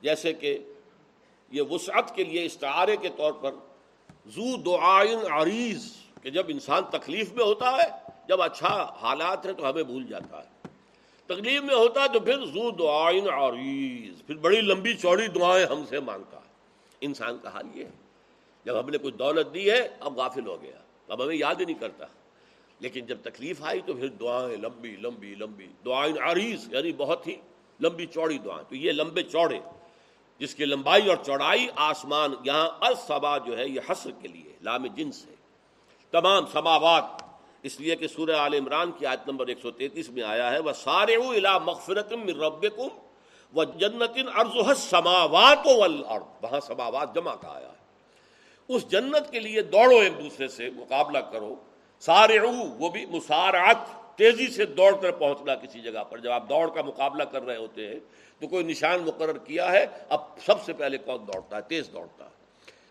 جیسے 0.00 0.32
کہ 0.32 0.58
یہ 1.50 1.62
وسعت 1.62 2.14
کے 2.14 2.24
لیے 2.24 2.44
استعارے 2.44 2.96
کے 2.96 3.08
طور 3.08 3.32
پر 3.32 3.52
زو 4.26 4.56
دعائن 4.56 5.18
عریض، 5.32 5.84
کہ 6.22 6.30
جب 6.30 6.44
انسان 6.48 6.82
تکلیف 6.90 7.32
میں 7.32 7.44
ہوتا 7.44 7.70
ہے، 7.70 8.10
جب 8.28 8.42
اچھا 8.42 8.96
حالات 9.02 9.46
ہیں 9.46 9.52
تو 9.52 9.70
ہمیں 9.70 9.82
بھول 9.82 10.06
جاتا 10.06 10.42
ہے۔ 10.44 10.68
تکلیف 11.26 11.62
میں 11.62 11.74
ہوتا 11.74 12.02
ہے 12.02 12.08
تو 12.08 12.20
پھر 12.20 12.46
زو 12.46 12.70
دعائن 12.70 13.28
عریض، 13.28 14.26
پھر 14.26 14.34
بڑی 14.34 14.60
لمبی 14.60 14.94
چوڑی 14.94 15.26
دعائیں 15.26 15.66
ہم 15.66 15.84
سے 15.88 16.00
مانگتا 16.00 16.36
ہے۔ 16.36 16.50
انسان 17.00 17.38
کا 17.42 17.48
حال 17.48 17.78
یہ 17.78 17.84
ہے۔ 17.84 18.05
جب 18.66 18.80
ہم 18.80 18.90
نے 18.90 18.98
کچھ 18.98 19.14
دولت 19.14 19.54
دی 19.54 19.70
ہے 19.70 19.88
اب 20.00 20.16
غافل 20.16 20.46
ہو 20.46 20.62
گیا 20.62 20.76
اب 21.08 21.24
ہمیں 21.24 21.36
یاد 21.36 21.54
ہی 21.54 21.64
نہیں 21.64 21.80
کرتا۔ 21.80 22.06
لیکن 22.80 23.06
جب 23.06 23.18
تکلیف 23.22 23.62
آئی 23.62 23.80
تو 23.86 23.94
پھر 23.94 24.08
دعائیں 24.08 24.56
لمبی 24.56 24.96
لمبی 24.96 25.34
لمبی۔ 25.34 25.66
دعائیں 25.84 26.14
عریض 26.30 26.74
یعنی 26.74 26.92
بہت 26.92 27.26
ہی 27.26 27.36
لمبی 27.80 28.06
چوڑی 28.06 28.38
دعائیں۔ 28.38 28.64
تو 28.68 28.76
یہ 28.76 28.92
لمبے 28.92 29.22
چوڑے، 29.22 29.58
جس 30.38 30.54
کی 30.54 30.64
لمبائی 30.64 31.08
اور 31.08 31.16
چوڑائی 31.26 31.66
آسمان، 31.76 32.34
یہاں 32.44 32.68
الصبا 32.80 33.38
جو 33.38 33.58
ہے، 33.58 33.68
یہ 33.68 33.80
حسر 33.90 34.10
کے 34.22 34.28
لیے، 34.28 34.52
لام 34.62 34.86
جنس 34.86 35.26
ہے 35.26 35.34
تمام 36.10 36.46
سماوات۔ 36.46 37.04
اس 37.62 37.80
لیے 37.80 37.96
کہ 37.96 38.08
سورہ 38.08 38.36
عال 38.36 38.54
عمران 38.54 38.92
کی 38.92 39.06
آیت 39.06 39.28
نمبر 39.28 39.46
133 39.46 40.10
میں 40.10 40.22
آیا 40.22 40.50
ہے 40.52 40.58
وہ 40.58 40.72
سارے 40.72 41.16
مغفرت 41.64 42.12
رب 42.12 42.66
وہ 43.52 43.64
جنت 43.64 44.18
ارض 44.34 44.78
سماوات 44.78 45.66
وہاں 46.42 46.60
سماوات 46.60 47.14
جمع 47.14 47.34
کا 47.34 47.48
آیا 47.48 47.68
ہے۔ 47.68 47.75
اس 48.68 48.88
جنت 48.88 49.30
کے 49.30 49.40
لیے 49.40 49.62
دوڑو 49.62 49.96
ایک 49.96 50.18
دوسرے 50.18 50.48
سے 50.48 50.70
مقابلہ 50.70 51.18
کرو۔ 51.18 51.54
سارے 52.00 52.38
وہ 52.78 52.88
بھی 52.88 53.06
مسارعت، 53.06 53.76
تیزی 54.16 54.46
سے 54.46 54.64
دوڑ 54.66 54.96
کر 54.96 55.10
پہنچنا 55.10 55.54
کسی 55.54 55.80
جگہ 55.80 56.04
پر۔ 56.04 56.18
جب 56.18 56.30
آپ 56.30 56.48
دوڑ 56.48 56.70
کا 56.70 56.82
مقابلہ 56.82 57.22
کر 57.22 57.42
رہے 57.42 57.56
ہوتے 57.56 57.86
ہیں 57.86 58.00
تو 58.40 58.48
کوئی 58.48 58.64
نشان 58.64 59.00
مقرر 59.00 59.38
کیا 59.38 59.72
ہے، 59.72 59.86
اب 60.08 60.20
سب 60.46 60.62
سے 60.64 60.72
پہلے 60.72 60.98
کون 60.98 61.18
دوڑتا 61.26 61.56
ہے؟ 61.56 61.62
تیز 61.62 61.90
دوڑتا 61.92 62.24
ہے۔ 62.24 62.30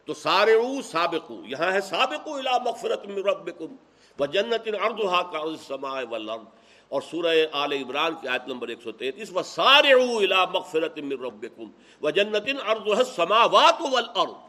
تو 0.05 0.13
سارے 0.13 0.51
سابق 0.83 1.31
یہاں 1.45 1.71
ہے 1.71 1.81
سابق 1.81 2.27
الا 2.27 2.57
مغفرت 2.57 3.05
من 3.05 3.23
ربکم۔ 3.23 3.75
و 4.19 4.25
جنت 4.25 4.69
اردھا 4.81 5.21
کا 5.31 5.39
السماء 5.39 6.01
والارض۔ 6.09 6.41
اور 6.87 7.01
سورہ 7.01 7.35
آل 7.51 7.71
عمران 7.71 8.13
کی 8.21 8.27
آیت 8.27 8.47
نمبر 8.47 8.67
133 8.67 9.31
و 9.35 9.43
سارے 9.43 9.93
الا 9.93 10.45
مغفرت 10.45 10.97
من 10.97 11.11
ربکم۔ 11.11 11.69
و 12.01 12.09
جنت 12.09 12.49
اردھا 12.67 12.97
السماوات 12.97 13.81
والارض۔ 13.81 14.44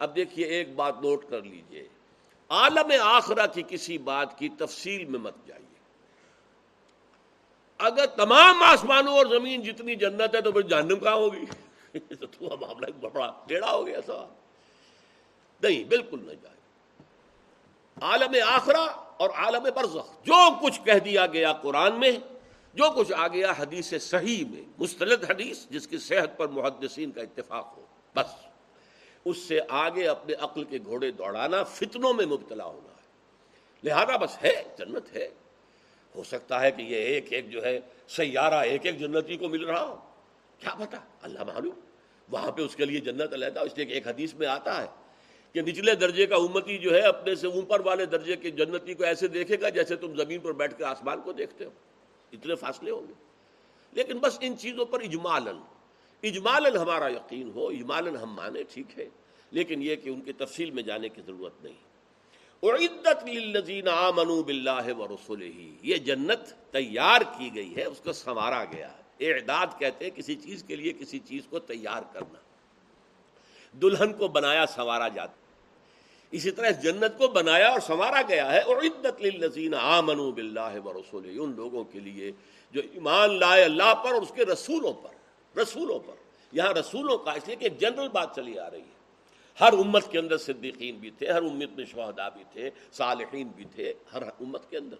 اب 0.00 0.16
دیکھیے 0.16 0.46
ایک 0.46 0.74
بات 0.74 0.94
نوٹ 1.02 1.24
کر 1.30 1.42
لیجیے۔ 1.42 1.88
عالم 2.48 2.92
آخرہ 3.02 3.46
کی 3.46 3.62
کسی 3.68 3.98
بات 3.98 4.38
کی 4.38 4.48
تفصیل 4.48 5.04
میں 5.04 5.18
مت 5.18 5.34
جائیے۔ 5.46 5.66
اگر 7.78 8.06
تمام 8.06 8.62
آسمانوں 8.62 9.16
اور 9.16 9.26
زمین 9.26 9.62
جتنی 9.62 9.94
جنت 9.94 10.34
ہے 10.34 10.40
تو 10.40 10.52
پھر 10.52 10.60
جہنم 10.60 10.98
کہاں 10.98 11.14
ہوگی؟ 11.14 11.44
تو 11.98 12.56
معاملہ 12.60 12.86
بڑا 13.00 13.32
ٹیڑھا 13.46 13.72
ہو 13.72 13.86
گیا 13.86 14.00
سوال۔ 14.06 14.28
نہیں، 15.62 15.84
بالکل 15.84 16.18
نہیں 16.26 16.36
جائے۔ 16.42 16.56
عالم 18.00 18.34
آخرا 18.46 18.82
اور 19.16 19.30
عالم 19.30 19.62
برزخ، 19.62 20.24
جو 20.24 20.66
کچھ 20.66 20.80
کہہ 20.84 20.98
دیا 20.98 21.26
گیا 21.26 21.52
قرآن 21.52 22.00
میں، 22.00 22.12
جو 22.74 22.84
کچھ 22.96 23.12
آ 23.12 23.28
گیا 23.28 23.52
حدیث 23.58 23.94
صحیح 24.00 24.44
میں 24.50 24.62
مستلد 24.78 25.30
حدیث، 25.30 25.66
جس 25.70 25.86
کی 25.88 25.98
صحت 25.98 26.38
پر 26.38 26.48
محدثین 26.48 27.10
کا 27.10 27.20
اتفاق 27.20 27.74
ہو، 27.76 27.84
بس۔ 28.16 28.50
اس 29.24 29.38
سے 29.38 29.60
آگے 29.68 30.08
اپنے 30.08 30.34
عقل 30.34 30.64
کے 30.64 30.78
گھوڑے 30.84 31.10
دوڑانا 31.10 31.62
فتنوں 31.62 32.14
میں 32.14 32.26
مبتلا 32.26 32.64
ہونا 32.64 32.92
ہے۔ 32.92 33.00
لہذا 33.84 34.16
بس 34.16 34.42
ہے، 34.42 34.62
جنت 34.78 35.16
ہے۔ 35.16 35.28
ہو 36.16 36.22
سکتا 36.24 36.60
ہے 36.60 36.70
کہ 36.70 36.82
یہ 36.82 36.96
ایک 36.96 37.32
ایک 37.32 37.50
جو 37.50 37.64
ہے، 37.64 37.80
سیارہ 38.08 38.54
ایک 38.54 38.86
ایک 38.86 38.98
جنتی 38.98 39.36
کو 39.36 39.48
مل 39.48 39.64
رہا 39.64 39.84
ہو۔ 39.84 39.96
کیا 40.58 40.74
پتا 40.74 40.98
اللہ 41.22 41.44
معلوم۔ 41.44 41.80
وہاں 42.30 42.52
پہ 42.52 42.62
اس 42.62 42.76
کے 42.76 42.84
لیے 42.84 43.00
جنت 43.00 43.32
علیحدہ، 43.32 43.60
اس 43.60 43.72
لیے 43.76 43.86
کہ 43.86 43.92
ایک 43.92 44.08
حدیث 44.08 44.34
میں 44.34 44.46
آتا 44.46 44.82
ہے 44.82 44.86
کہ 45.52 45.62
نچلے 45.62 45.94
درجے 45.94 46.26
کا 46.26 46.36
امتی 46.36 46.78
جو 46.78 46.94
ہے، 46.94 47.00
اپنے 47.00 47.34
سے 47.34 47.46
اوپر 47.46 47.80
والے 47.80 48.06
درجے 48.06 48.36
کے 48.36 48.50
جنتی 48.50 48.94
کو 48.94 49.04
ایسے 49.04 49.28
دیکھے 49.28 49.60
گا 49.60 49.68
جیسے 49.68 49.96
تم 49.96 50.16
زمین 50.16 50.40
پر 50.40 50.52
بیٹھ 50.52 50.74
کے 50.78 50.84
آسمان 50.84 51.20
کو 51.20 51.32
دیکھتے 51.32 51.64
ہو۔ 51.64 51.70
اتنے 52.32 52.54
فاصلے 52.54 52.90
ہوں 52.90 53.08
گے۔ 53.08 53.12
لیکن 53.92 54.18
بس 54.18 54.38
ان 54.40 54.58
چیزوں 54.58 54.84
پر 54.84 55.00
اجمالن 55.00 55.56
اجمالن 56.22 56.76
ہمارا 56.76 57.08
یقین 57.08 57.50
ہو 57.54 57.66
اجمالن 57.68 58.16
ہم 58.16 58.34
مانے 58.34 58.62
ٹھیک 58.72 58.98
ہے، 58.98 59.08
لیکن 59.52 59.82
یہ 59.82 59.96
کہ 59.96 60.08
ان 60.08 60.20
کی 60.20 60.32
تفصیل 60.32 60.70
میں 60.70 60.82
جانے 60.82 61.08
کی 61.08 61.22
ضرورت 61.26 61.62
نہیں۔ 61.64 61.78
اعدت 62.62 63.24
للذین 63.24 63.88
آمنوا 63.88 64.42
باللہ 64.46 64.86
ورسولہ 64.98 65.44
یہ 65.82 65.96
جنت 66.08 66.52
تیار 66.72 67.20
کی 67.38 67.50
گئی 67.54 67.76
ہے، 67.76 67.84
اس 67.84 68.00
کو 68.00 68.12
سنوارا 68.12 68.64
گیا 68.72 68.88
اعداد 69.20 69.78
کہتے 69.78 70.04
ہیں 70.04 70.16
کسی 70.16 70.34
چیز 70.34 70.62
کے 70.66 70.76
لیے 70.76 70.92
کسی 70.92 71.18
چیز 71.18 71.42
کو 71.50 71.58
تیار 71.58 72.02
کرنا۔ 72.12 72.38
دلہن 73.74 74.12
کو 74.12 74.28
بنایا، 74.28 74.64
سنوارا 74.66 75.08
جاتا 75.08 75.38
اسی 76.32 76.50
طرح 76.50 76.66
اس 76.66 76.82
جنت 76.82 77.18
کو 77.18 77.28
بنایا 77.28 77.68
اور 77.68 77.80
سنوارا 77.80 78.20
گیا 78.28 78.52
ہے۔ 78.52 78.60
اعدت 78.66 79.20
للذین 79.22 79.74
آمنوا 79.74 80.30
باللہ 80.30 80.74
ورسولہ 80.84 81.38
ان 81.40 81.52
لوگوں 81.56 81.84
کے 81.84 82.00
لیے 82.00 82.30
جو 82.74 82.82
ایمان 82.92 83.38
لائے 83.40 83.64
اللہ 83.64 83.94
پر 84.04 84.12
اور 84.12 84.22
اس 84.22 84.32
کے 84.34 84.44
رسولوں 84.44 84.92
پر۔ 84.92 85.14
رسولوں 85.56 85.98
پر۔ 85.98 86.14
یہاں 86.52 86.72
رسولوں 86.72 87.18
کا 87.18 87.32
اس 87.32 87.46
لیے 87.46 87.56
کہ 87.56 87.64
ایک 87.64 87.80
جنرل 87.80 88.08
بات 88.08 88.36
چلی 88.36 88.58
آ 88.58 88.70
رہی 88.70 88.80
ہے۔ 88.80 89.00
ہر 89.60 89.72
امت 89.72 90.10
کے 90.10 90.18
اندر 90.18 90.38
صدیقین 90.38 90.96
بھی 90.96 91.10
تھے، 91.10 91.30
ہر 91.30 91.42
امت 91.42 91.70
میں 91.76 91.84
شہدا 91.84 92.28
بھی 92.28 92.44
تھے، 92.52 92.70
صالحین 92.92 93.48
بھی 93.48 93.64
تھے، 93.64 93.94
ہر 94.14 94.22
امت 94.22 94.70
کے 94.70 94.78
اندر۔ 94.78 94.96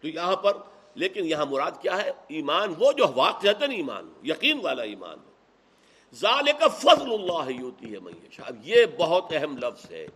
تو 0.00 0.08
یہاں 0.08 0.36
پر، 0.36 0.56
لیکن 0.94 1.26
یہاں 1.26 1.46
مراد 1.46 1.70
کیا 1.82 2.02
ہے؟ 2.02 2.10
ایمان 2.28 2.74
وہ 2.78 2.92
جو 2.92 3.04
واقع 3.14 3.48
ایمان 3.70 4.08
ہو، 4.08 4.20
یقین 4.24 4.60
والا 4.62 4.82
ایمان 4.82 5.18
ہو۔ 5.18 5.30
ظال 6.14 6.44
کا 6.58 6.68
فضل 6.68 7.12
اللہ 7.12 7.62
ہوتی 7.62 7.94
ہے 7.94 7.98
میشا 7.98 8.42
یہ 8.62 8.86
بہت 8.98 9.24
اہم 9.30 9.56
لفظ 9.56 9.92
ہے۔ 9.92 10.06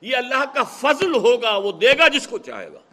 یہ 0.00 0.16
اللہ 0.16 0.54
کا 0.54 0.62
فضل 0.62 1.14
ہوگا، 1.14 1.56
وہ 1.56 1.72
دے 1.72 1.98
گا 1.98 2.08
جس 2.08 2.28
کو 2.28 2.38
چاہے 2.38 2.72
گا۔ 2.72 2.91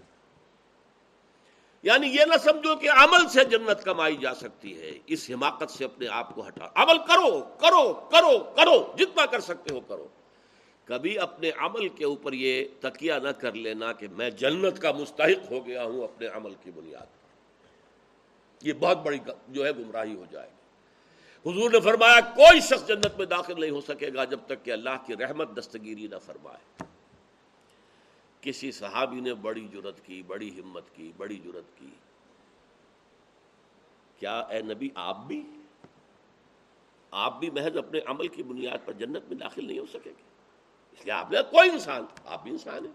یعنی 1.83 2.07
یہ 2.07 2.25
نہ 2.25 2.37
سمجھو 2.43 2.75
کہ 2.75 2.89
عمل 2.89 3.29
سے 3.29 3.43
جنت 3.43 3.83
کمائی 3.83 4.17
جا 4.17 4.35
سکتی 4.35 4.81
ہے، 4.81 4.91
اس 5.07 5.31
حماقت 5.33 5.71
سے 5.71 5.85
اپنے 5.85 6.07
آپ 6.07 6.35
کو 6.35 6.47
ہٹا۔ 6.47 6.65
عمل 6.75 6.97
کرو 6.97 7.41
کرو 7.41 7.93
کرو 7.93 8.39
کرو، 8.39 8.93
جتنا 8.97 9.25
کر 9.25 9.39
سکتے 9.39 9.73
ہو 9.73 9.81
کرو۔ 9.81 10.07
کبھی 10.85 11.19
اپنے 11.19 11.51
عمل 11.57 11.89
کے 11.89 12.05
اوپر 12.05 12.33
یہ 12.33 12.65
تکیہ 12.79 13.13
نہ 13.13 13.29
کر 13.29 13.53
لینا 13.53 13.93
کہ 13.93 14.07
میں 14.11 14.29
جنت 14.29 14.79
کا 14.79 14.91
مستحق 14.91 15.51
ہو 15.51 15.65
گیا 15.65 15.83
ہوں 15.83 16.03
اپنے 16.03 16.27
عمل 16.27 16.53
کی 16.63 16.71
بنیاد 16.71 17.05
یہ 18.61 18.73
بہت 18.73 18.97
بڑی 18.97 19.17
جو 19.47 19.65
ہے 19.65 19.71
گمراہی 19.71 20.15
ہو 20.15 20.25
جائے 20.31 20.49
گی۔ 20.49 21.51
حضور 21.51 21.71
نے 21.71 21.79
فرمایا، 21.79 22.19
کوئی 22.19 22.59
شخص 22.59 22.87
جنت 22.87 23.17
میں 23.17 23.25
داخل 23.25 23.59
نہیں 23.59 23.69
ہو 23.69 23.81
سکے 23.81 24.09
گا 24.13 24.23
جب 24.23 24.39
تک 24.45 24.65
کہ 24.65 24.71
اللہ 24.71 24.97
کی 25.07 25.13
رحمت، 25.13 25.59
دستگیری 25.59 26.07
نہ 26.07 26.15
فرمائے۔ 26.25 26.88
کسی 28.41 28.71
صحابی 28.71 29.19
نے 29.19 29.33
بڑی 29.33 29.67
جرت 29.67 30.05
کی، 30.05 30.21
بڑی 30.21 30.61
ہمت 30.61 30.83
کی، 30.95 31.11
بڑی 31.17 31.35
جرت 31.35 31.79
کی۔ 31.79 31.89
کیا 34.19 34.39
اے 34.39 34.61
نبی 34.61 34.89
آپ 34.95 35.17
بھی؟ 35.17 35.49
آپ 37.11 37.39
بھی 37.39 37.49
محض 37.49 37.77
اپنے 37.77 37.99
عمل 38.05 38.27
کی 38.27 38.43
بنیاد 38.43 38.77
پر 38.85 38.93
جنت 38.93 39.23
میں 39.27 39.35
داخل 39.35 39.65
نہیں 39.65 39.79
ہو 39.79 39.85
سکے 39.85 40.09
گے۔ 40.09 40.23
اس 40.91 41.05
لیے 41.05 41.11
آپ 41.11 41.31
نے 41.31 41.37
کوئی 41.51 41.69
انسان، 41.69 42.05
آپ 42.25 42.43
بھی 42.43 42.51
انسان 42.51 42.85
ہیں۔ 42.85 42.93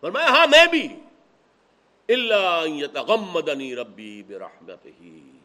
فرمایا 0.00 0.26
ہاں 0.26 0.46
میں 0.46 0.66
بھی۔ 0.66 0.88
اللہ 2.08 2.62
یتغمدنی 2.66 3.76
ربی 3.76 4.22
برحمت 4.22 4.86
ہی 5.00 5.38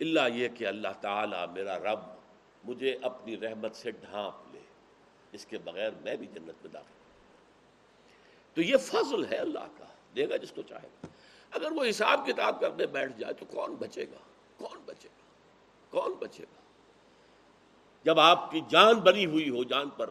اللہ 0.00 0.34
یہ 0.34 0.48
کہ 0.48 0.66
اللہ 0.66 0.88
تعالی 1.00 1.52
میرا 1.52 1.78
رب 1.78 1.98
مجھے 2.64 2.98
اپنی 3.02 3.36
رحمت 3.36 3.76
سے 3.76 3.90
ڈھانپ 3.90 4.54
لے۔ 4.54 4.60
اس 5.32 5.46
کے 5.46 5.58
بغیر 5.58 5.90
میں 6.00 6.16
بھی 6.16 6.26
جنت 6.26 6.64
میں 6.64 6.68
داخل 6.72 6.97
تو 8.58 8.62
یہ 8.62 8.76
فضل 8.76 9.24
ہے 9.24 9.36
اللہ 9.36 9.66
کا، 9.78 9.84
دے 10.16 10.28
گا 10.28 10.36
جس 10.36 10.52
کو 10.52 10.62
چاہے 10.62 10.88
گا۔ 10.88 11.06
اگر 11.50 11.72
وہ 11.72 11.84
حساب 11.88 12.26
کتاب 12.26 12.60
کرنے 12.60 12.86
بیٹھ 12.86 13.18
جائے 13.18 13.32
تو 13.32 13.44
کون 13.44 13.74
بچے 13.74 14.04
گا؟ 14.04 14.16
کون 14.56 14.82
بچے 14.86 15.08
گا؟ 15.08 15.22
کون 15.90 16.12
بچے 16.12 16.42
گا؟ 16.42 16.60
جب 18.04 18.20
آپ 18.20 18.50
کی 18.50 18.60
جان 18.68 18.94
بنی 18.94 19.26
ہوئی 19.26 19.48
ہو، 19.48 19.64
جان 19.64 19.88
پر 19.88 20.10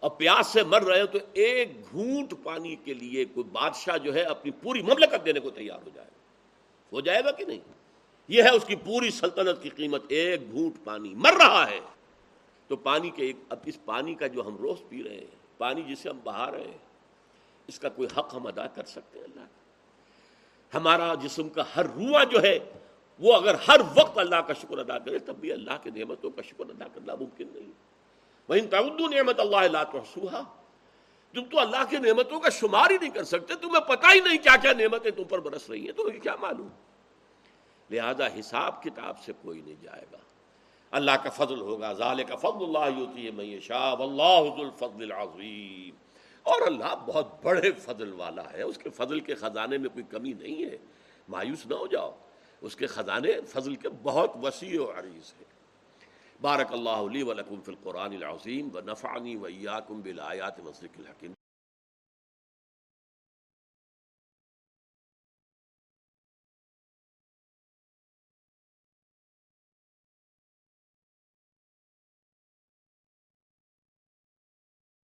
اور 0.00 0.10
پیاس 0.10 0.46
سے 0.46 0.62
مر 0.62 0.82
رہے 0.82 1.00
ہو، 1.00 1.06
تو 1.06 1.18
ایک 1.32 1.70
گھونٹ 1.90 2.34
پانی 2.42 2.76
کے 2.76 2.94
لیے 2.94 3.24
کوئی 3.24 3.44
بادشاہ 3.44 3.98
جو 3.98 4.14
ہے 4.14 4.22
اپنی 4.22 4.50
پوری 4.50 4.82
مملکت 4.82 5.26
دینے 5.26 5.40
کو 5.40 5.50
تیار 5.50 5.78
ہو 5.84 5.90
جائے 5.94 6.08
گا۔ 6.08 6.18
ہو 6.92 7.00
جائے 7.00 7.24
گا 7.24 7.30
کہ 7.30 7.44
نہیں؟ 7.44 7.60
یہ 8.28 8.42
ہے 8.42 8.50
اس 8.50 8.64
کی 8.64 8.76
پوری 8.76 9.10
سلطنت 9.10 9.62
کی 9.62 9.68
قیمت۔ 9.68 10.02
ایک 10.08 10.52
گھونٹ 10.52 10.84
پانی 10.84 11.14
مر 11.14 11.32
رہا 11.32 11.70
ہے۔ 11.70 11.80
تو 12.68 12.76
پانی 12.76 13.10
کے 13.10 13.24
ایک، 13.24 13.36
اب 13.48 13.58
اس 13.66 13.84
پانی 13.84 14.14
کا 14.14 14.26
جو 14.26 14.46
ہم 14.46 14.56
روز 14.56 14.78
پی 14.88 15.02
رہے 15.02 15.16
ہیں، 15.16 15.58
پانی 15.58 15.82
جسے 15.82 16.08
ہم 16.08 16.18
بہا 16.24 16.50
رہے 16.50 16.60
ہیں 16.60 16.91
اس 17.72 17.78
کا 17.78 17.88
کوئی 17.88 18.08
حق 18.18 18.34
ہم 18.34 18.46
ادا 18.46 18.66
کر 18.66 18.84
سکتے 18.84 19.18
ہیں؟ 19.18 19.26
اللہ 19.26 19.40
کا۔ 19.40 19.62
ہمارا 20.78 21.14
جسم 21.14 21.48
کا 21.48 21.62
ہر 21.76 21.86
رواں 21.86 22.24
جو 22.24 22.42
ہے، 22.42 22.58
وہ 23.18 23.34
اگر 23.34 23.54
ہر 23.68 23.80
وقت 23.96 24.18
اللہ 24.18 24.36
کا 24.36 24.52
شکر 24.52 24.78
ادا 24.78 24.98
کرے، 24.98 25.18
تب 25.18 25.36
بھی 25.36 25.52
اللہ 25.52 25.70
کے 25.82 25.90
نعمتوں 25.90 26.30
کا 26.30 26.42
شکر 26.42 26.64
ادا 26.68 26.84
کرنا 26.94 27.14
ممکن 27.14 27.46
نہیں۔ 27.54 27.72
وہ 28.48 28.54
تعدو 28.70 29.08
نعمت 29.08 29.40
اللہ 29.40 29.84
تحصوها۔ 29.92 30.42
تم 31.32 31.44
تو 31.44 31.60
اللہ 31.60 31.84
کی 31.90 31.96
نعمتوں 31.96 32.40
کا 32.40 32.48
شمار 32.48 32.90
ہی 32.90 32.98
نہیں 33.00 33.10
کر 33.10 33.24
سکتے، 33.24 33.54
تمہیں 33.54 33.80
پتہ 33.80 34.06
ہی 34.14 34.20
نہیں 34.20 34.38
کیا 34.38 34.56
کیا 34.56 34.72
نعمتیں 34.72 35.10
تم 35.10 35.24
پر 35.24 35.38
برس 35.38 35.70
رہی 35.70 35.84
ہیں، 35.84 35.92
تمہیں 35.92 36.20
کیا 36.20 36.36
معلوم؟ 36.40 36.68
لہذا 37.90 38.26
حساب 38.26 38.82
کتاب 38.82 39.22
سے 39.22 39.32
کوئی 39.42 39.60
نہیں 39.60 39.82
جائے 39.82 40.04
گا۔ 40.12 40.16
اللہ 40.90 41.10
کا 41.10 41.30
فضل 41.30 41.60
ہوگا 41.60 41.92
ظال 41.92 42.24
کا 42.24 42.36
فضل 42.36 42.64
اللہ 42.64 43.00
ہوتی 43.00 43.26
ہے 43.26 43.30
میں 43.30 43.60
شاہ 43.60 43.94
اللہ 43.98 44.54
الفضل 44.56 45.12
العظیم۔ 45.12 46.01
اور 46.42 46.66
اللہ 46.66 46.94
بہت 47.06 47.44
بڑے 47.44 47.72
فضل 47.72 48.12
والا 48.12 48.52
ہے، 48.52 48.62
اس 48.62 48.78
کے 48.78 48.90
فضل 48.90 49.20
کے 49.20 49.34
خزانے 49.34 49.78
میں 49.78 49.88
کوئی 49.88 50.04
کمی 50.10 50.32
نہیں 50.32 50.64
ہے۔ 50.64 50.76
مایوس 51.28 51.66
نہ 51.66 51.74
ہو 51.74 51.86
جاؤ، 51.86 52.18
اس 52.60 52.76
کے 52.76 52.86
خزانے 52.86 53.40
فضل 53.48 53.76
کے 53.76 53.88
بہت 54.02 54.30
وسیع 54.42 54.80
و 54.80 54.90
عریض 54.90 55.32
ہیں۔ 55.38 55.52
بارک 56.40 56.72
اللہ 56.72 56.90
علی 56.90 57.22
ولکم 57.22 57.60
فی 57.60 57.72
القرآن 57.72 58.12
العظیم 58.12 58.68
و 58.74 58.80
نفعنی 58.80 59.36
ویاکم 59.36 60.00
بالآیات 60.00 60.60
مصرق 60.60 60.98
الحکیم۔ 60.98 61.32